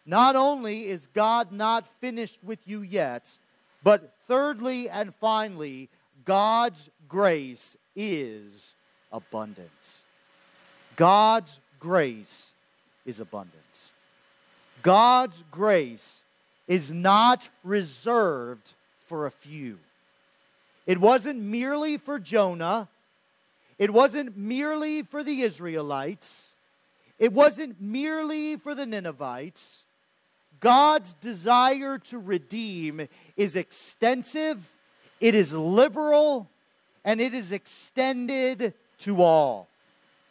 not 0.05 0.35
only 0.35 0.87
is 0.87 1.07
God 1.13 1.51
not 1.51 1.85
finished 1.99 2.39
with 2.43 2.67
you 2.67 2.81
yet, 2.81 3.37
but 3.83 4.13
thirdly 4.27 4.89
and 4.89 5.13
finally, 5.13 5.89
God's 6.25 6.89
grace 7.07 7.77
is 7.95 8.73
abundance. 9.11 10.03
God's 10.95 11.59
grace 11.79 12.52
is 13.05 13.19
abundance. 13.19 13.91
God's 14.81 15.43
grace 15.51 16.23
is 16.67 16.91
not 16.91 17.49
reserved 17.63 18.73
for 19.05 19.25
a 19.25 19.31
few. 19.31 19.79
It 20.85 20.99
wasn't 20.99 21.39
merely 21.39 21.97
for 21.97 22.19
Jonah. 22.19 22.89
It 23.79 23.91
wasn't 23.91 24.37
merely 24.37 25.01
for 25.03 25.23
the 25.23 25.41
Israelites. 25.41 26.53
It 27.19 27.31
wasn't 27.31 27.79
merely 27.79 28.57
for 28.57 28.75
the 28.75 28.85
Ninevites. 28.85 29.83
God's 30.59 31.13
desire 31.15 31.97
to 31.99 32.19
redeem 32.19 33.07
is 33.35 33.55
extensive, 33.55 34.73
it 35.19 35.35
is 35.35 35.51
liberal, 35.51 36.49
and 37.03 37.19
it 37.19 37.33
is 37.33 37.51
extended 37.51 38.73
to 38.99 39.21
all. 39.21 39.67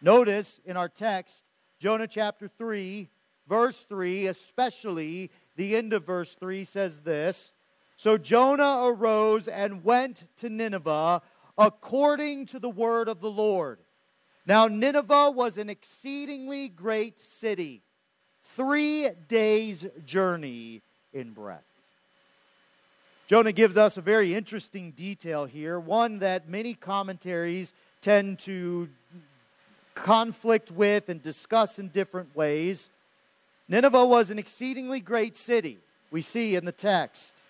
Notice 0.00 0.58
in 0.64 0.76
our 0.76 0.88
text, 0.88 1.44
Jonah 1.82 2.06
chapter 2.06 2.46
3, 2.46 3.08
verse 3.48 3.82
3, 3.88 4.28
especially 4.28 5.32
the 5.56 5.74
end 5.74 5.92
of 5.92 6.06
verse 6.06 6.36
3 6.36 6.62
says 6.62 7.00
this 7.00 7.52
So 7.96 8.16
Jonah 8.16 8.82
arose 8.84 9.48
and 9.48 9.82
went 9.82 10.22
to 10.36 10.48
Nineveh 10.48 11.22
according 11.58 12.46
to 12.46 12.60
the 12.60 12.70
word 12.70 13.08
of 13.08 13.20
the 13.20 13.32
Lord. 13.32 13.80
Now, 14.46 14.68
Nineveh 14.68 15.32
was 15.32 15.58
an 15.58 15.68
exceedingly 15.68 16.68
great 16.68 17.18
city, 17.18 17.82
three 18.54 19.10
days' 19.26 19.84
journey 20.04 20.82
in 21.12 21.32
breadth. 21.32 21.64
Jonah 23.26 23.50
gives 23.50 23.76
us 23.76 23.96
a 23.96 24.02
very 24.02 24.36
interesting 24.36 24.92
detail 24.92 25.46
here, 25.46 25.80
one 25.80 26.20
that 26.20 26.48
many 26.48 26.74
commentaries 26.74 27.74
tend 28.00 28.38
to 28.40 28.88
conflict 29.94 30.70
with 30.70 31.08
and 31.08 31.22
discuss 31.22 31.78
in 31.78 31.88
different 31.88 32.34
ways. 32.34 32.90
Nineveh 33.68 34.06
was 34.06 34.30
an 34.30 34.38
exceedingly 34.38 35.00
great 35.00 35.36
city, 35.36 35.78
we 36.10 36.22
see 36.22 36.56
in 36.56 36.64
the 36.64 36.72
text. 36.72 37.42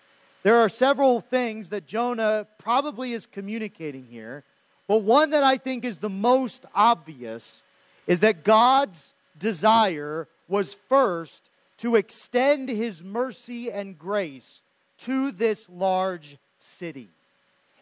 There 0.43 0.57
are 0.57 0.69
several 0.69 1.21
things 1.21 1.69
that 1.69 1.87
Jonah 1.87 2.45
probably 2.57 3.13
is 3.13 3.25
communicating 3.25 4.05
here, 4.09 4.43
but 4.87 5.01
one 5.01 5.29
that 5.29 5.43
I 5.43 5.57
think 5.57 5.85
is 5.85 5.99
the 5.99 6.09
most 6.09 6.65
obvious 6.75 7.63
is 8.07 8.19
that 8.19 8.43
God's 8.43 9.13
desire 9.37 10.27
was 10.47 10.73
first 10.73 11.49
to 11.77 11.95
extend 11.95 12.69
his 12.69 13.03
mercy 13.03 13.71
and 13.71 13.97
grace 13.97 14.61
to 14.99 15.31
this 15.31 15.69
large 15.69 16.37
city. 16.59 17.07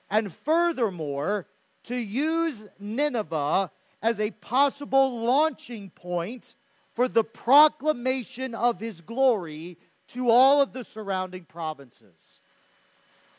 And 0.10 0.32
furthermore, 0.32 1.46
to 1.86 1.96
use 1.96 2.68
Nineveh 2.80 3.72
as 4.02 4.20
a 4.20 4.32
possible 4.32 5.24
launching 5.24 5.90
point 5.90 6.56
for 6.94 7.08
the 7.08 7.24
proclamation 7.24 8.54
of 8.56 8.80
his 8.80 9.02
glory 9.02 9.78
to 10.08 10.30
all 10.30 10.62
of 10.62 10.74
the 10.74 10.84
surrounding 10.84 11.46
provinces. 11.46 12.40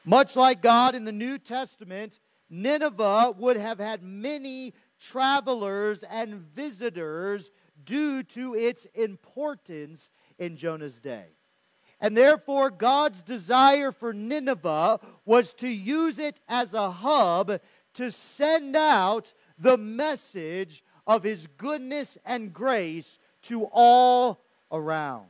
Much 0.04 0.36
like 0.36 0.62
God 0.62 0.94
in 0.94 1.04
the 1.04 1.12
New 1.12 1.38
Testament, 1.38 2.18
Nineveh 2.48 3.34
would 3.38 3.56
have 3.56 3.78
had 3.78 4.02
many 4.02 4.74
travelers 4.98 6.02
and 6.04 6.34
visitors 6.34 7.50
due 7.84 8.22
to 8.22 8.54
its 8.54 8.86
importance 8.94 10.10
in 10.38 10.56
Jonah's 10.56 11.00
day. 11.00 11.26
And 12.00 12.16
therefore, 12.16 12.70
God's 12.70 13.22
desire 13.22 13.92
for 13.92 14.12
Nineveh 14.12 14.98
was 15.24 15.54
to 15.54 15.68
use 15.68 16.18
it 16.18 16.40
as 16.48 16.74
a 16.74 16.90
hub 16.90 17.60
to 17.94 18.10
send 18.10 18.74
out 18.74 19.32
the 19.58 19.76
message 19.76 20.82
of 21.06 21.22
his 21.22 21.46
goodness 21.56 22.18
and 22.24 22.52
grace 22.52 23.18
to 23.42 23.64
all 23.72 24.38
around. 24.70 25.26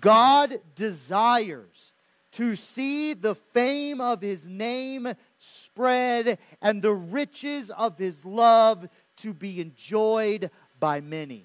God 0.00 0.60
desires 0.74 1.92
to 2.32 2.56
see 2.56 3.12
the 3.12 3.34
fame 3.34 4.00
of 4.00 4.20
his 4.20 4.48
name 4.48 5.14
spread 5.38 6.38
and 6.60 6.82
the 6.82 6.92
riches 6.92 7.70
of 7.70 7.98
his 7.98 8.24
love 8.24 8.88
to 9.16 9.32
be 9.32 9.60
enjoyed 9.60 10.50
by 10.80 11.00
many. 11.00 11.44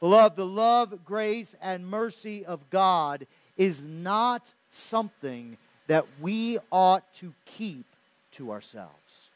Beloved, 0.00 0.36
the 0.36 0.46
love, 0.46 1.04
grace, 1.04 1.54
and 1.60 1.86
mercy 1.86 2.44
of 2.44 2.68
God 2.70 3.26
is 3.56 3.86
not 3.86 4.52
something 4.70 5.56
that 5.86 6.06
we 6.20 6.58
ought 6.72 7.12
to 7.14 7.34
keep 7.44 7.84
to 8.32 8.50
ourselves. 8.50 9.30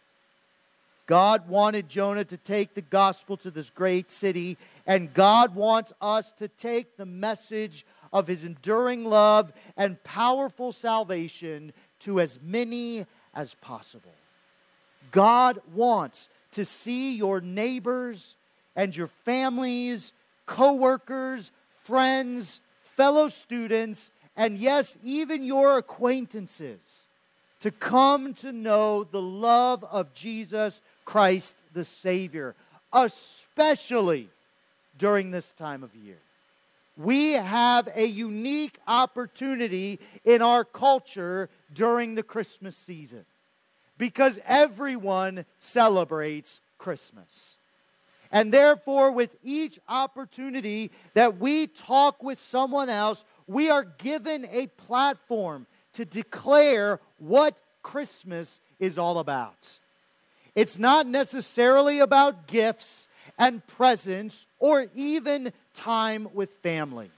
God 1.06 1.48
wanted 1.48 1.88
Jonah 1.88 2.24
to 2.24 2.36
take 2.36 2.74
the 2.74 2.82
gospel 2.82 3.36
to 3.38 3.50
this 3.50 3.70
great 3.70 4.10
city, 4.10 4.56
and 4.86 5.12
God 5.12 5.54
wants 5.54 5.92
us 6.00 6.32
to 6.32 6.48
take 6.48 6.96
the 6.96 7.06
message 7.06 7.84
of 8.12 8.26
his 8.26 8.44
enduring 8.44 9.04
love 9.04 9.52
and 9.76 10.02
powerful 10.04 10.72
salvation 10.72 11.72
to 12.00 12.20
as 12.20 12.38
many 12.42 13.04
as 13.34 13.54
possible. 13.56 14.14
God 15.10 15.60
wants 15.74 16.28
to 16.52 16.64
see 16.64 17.16
your 17.16 17.40
neighbors 17.40 18.36
and 18.76 18.96
your 18.96 19.08
families, 19.08 20.12
coworkers, 20.46 21.50
friends, 21.82 22.60
fellow 22.82 23.28
students, 23.28 24.10
and 24.36 24.58
yes, 24.58 24.96
even 25.02 25.44
your 25.44 25.76
acquaintances 25.78 27.06
to 27.60 27.70
come 27.70 28.34
to 28.34 28.52
know 28.52 29.04
the 29.04 29.22
love 29.22 29.84
of 29.84 30.12
Jesus 30.12 30.80
Christ 31.04 31.56
the 31.72 31.84
Savior, 31.84 32.54
especially 32.92 34.28
during 34.98 35.30
this 35.30 35.52
time 35.52 35.82
of 35.82 35.94
year 35.94 36.18
we 36.96 37.32
have 37.32 37.88
a 37.94 38.04
unique 38.04 38.78
opportunity 38.86 39.98
in 40.24 40.42
our 40.42 40.64
culture 40.64 41.48
during 41.72 42.14
the 42.14 42.22
Christmas 42.22 42.76
season 42.76 43.24
because 43.98 44.38
everyone 44.46 45.44
celebrates 45.58 46.60
Christmas. 46.78 47.58
And 48.30 48.52
therefore, 48.52 49.12
with 49.12 49.36
each 49.44 49.78
opportunity 49.88 50.90
that 51.14 51.38
we 51.38 51.68
talk 51.68 52.22
with 52.22 52.38
someone 52.38 52.88
else, 52.88 53.24
we 53.46 53.70
are 53.70 53.84
given 53.84 54.46
a 54.50 54.66
platform 54.66 55.66
to 55.92 56.04
declare 56.04 56.98
what 57.18 57.56
Christmas 57.82 58.60
is 58.80 58.98
all 58.98 59.18
about. 59.20 59.78
It's 60.54 60.78
not 60.78 61.06
necessarily 61.06 61.98
about 61.98 62.46
gifts 62.46 63.08
and 63.38 63.66
presents 63.66 64.46
or 64.58 64.86
even 64.94 65.52
time 65.74 66.28
with 66.32 66.50
family. 66.56 67.10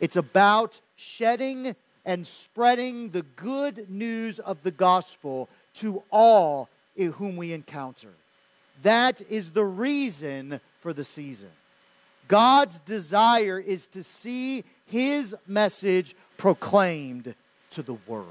It's 0.00 0.16
about 0.16 0.80
shedding 0.96 1.76
and 2.04 2.26
spreading 2.26 3.10
the 3.10 3.22
good 3.22 3.90
news 3.90 4.38
of 4.38 4.62
the 4.62 4.70
gospel 4.70 5.48
to 5.74 6.02
all 6.10 6.68
whom 6.96 7.36
we 7.36 7.52
encounter. 7.52 8.12
That 8.82 9.22
is 9.28 9.50
the 9.50 9.64
reason 9.64 10.60
for 10.80 10.92
the 10.92 11.04
season. 11.04 11.50
God's 12.28 12.78
desire 12.80 13.58
is 13.58 13.86
to 13.88 14.02
see 14.02 14.64
his 14.86 15.34
message 15.46 16.14
proclaimed 16.36 17.34
to 17.70 17.82
the 17.82 17.96
world. 18.06 18.26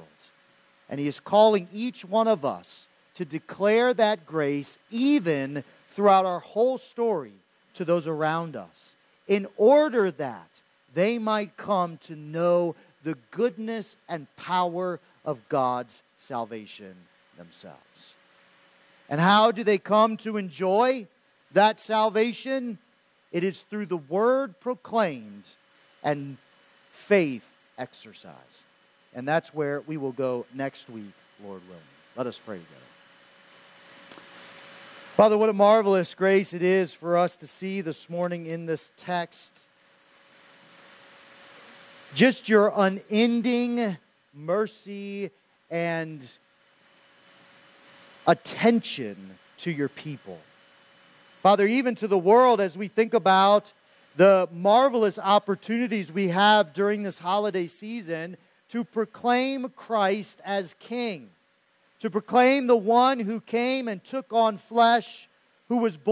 And 0.90 1.00
he 1.00 1.08
is 1.08 1.20
calling 1.20 1.68
each 1.72 2.04
one 2.04 2.28
of 2.28 2.44
us 2.44 2.89
to 3.20 3.26
declare 3.26 3.94
that 3.94 4.26
grace 4.26 4.80
even 4.90 5.62
throughout 5.90 6.26
our 6.26 6.40
whole 6.40 6.78
story 6.78 7.34
to 7.74 7.84
those 7.84 8.08
around 8.08 8.56
us, 8.56 8.96
in 9.28 9.46
order 9.58 10.10
that 10.10 10.62
they 10.94 11.20
might 11.20 11.58
come 11.58 11.98
to 11.98 12.16
know 12.16 12.78
the 13.04 13.18
goodness 13.32 13.98
and 14.08 14.34
power 14.38 15.02
of 15.26 15.42
God's 15.50 16.02
salvation 16.18 16.96
themselves. 17.38 18.14
And 19.10 19.20
how 19.20 19.52
do 19.52 19.66
they 19.66 19.80
come 19.80 20.16
to 20.18 20.38
enjoy 20.38 21.06
that 21.52 21.78
salvation? 21.78 22.78
It 23.34 23.44
is 23.44 23.64
through 23.64 23.88
the 23.88 23.98
word 23.98 24.58
proclaimed 24.62 25.44
and 26.06 26.38
faith 26.92 27.54
exercised. 27.78 28.66
And 29.14 29.28
that's 29.28 29.54
where 29.54 29.82
we 29.82 29.98
will 29.98 30.14
go 30.14 30.46
next 30.54 30.90
week, 30.90 31.12
Lord 31.44 31.62
willing. 31.68 31.84
Let 32.16 32.26
us 32.26 32.40
pray 32.40 32.60
together. 32.60 32.89
Father, 35.20 35.38
what 35.38 35.50
a 35.50 35.54
marvelous 35.54 36.14
grace 36.14 36.54
it 36.54 36.62
is 36.64 36.94
for 36.94 37.18
us 37.18 37.36
to 37.36 37.46
see 37.46 37.82
this 37.82 38.10
morning 38.10 38.46
in 38.46 38.66
this 38.66 38.94
text. 38.96 39.68
Just 42.16 42.48
your 42.48 42.72
unending 42.74 43.98
mercy 44.34 45.30
and 45.70 46.26
attention 48.28 49.18
to 49.58 49.72
your 49.72 49.90
people. 49.90 50.40
Father, 51.44 51.68
even 51.68 51.96
to 51.96 52.08
the 52.08 52.18
world, 52.18 52.62
as 52.62 52.78
we 52.78 52.88
think 52.88 53.14
about 53.14 53.74
the 54.16 54.48
marvelous 54.54 55.20
opportunities 55.20 56.14
we 56.14 56.30
have 56.30 56.72
during 56.72 57.04
this 57.04 57.20
holiday 57.20 57.68
season 57.68 58.38
to 58.70 58.86
proclaim 58.86 59.68
Christ 59.76 60.40
as 60.46 60.76
King 60.76 61.30
to 62.00 62.10
proclaim 62.10 62.68
the 62.68 62.78
one 62.78 63.20
who 63.20 63.42
came 63.42 63.88
and 63.88 64.04
took 64.04 64.34
on 64.34 64.58
flesh, 64.58 65.30
who 65.68 65.78
was 65.78 65.98
born. 65.98 66.08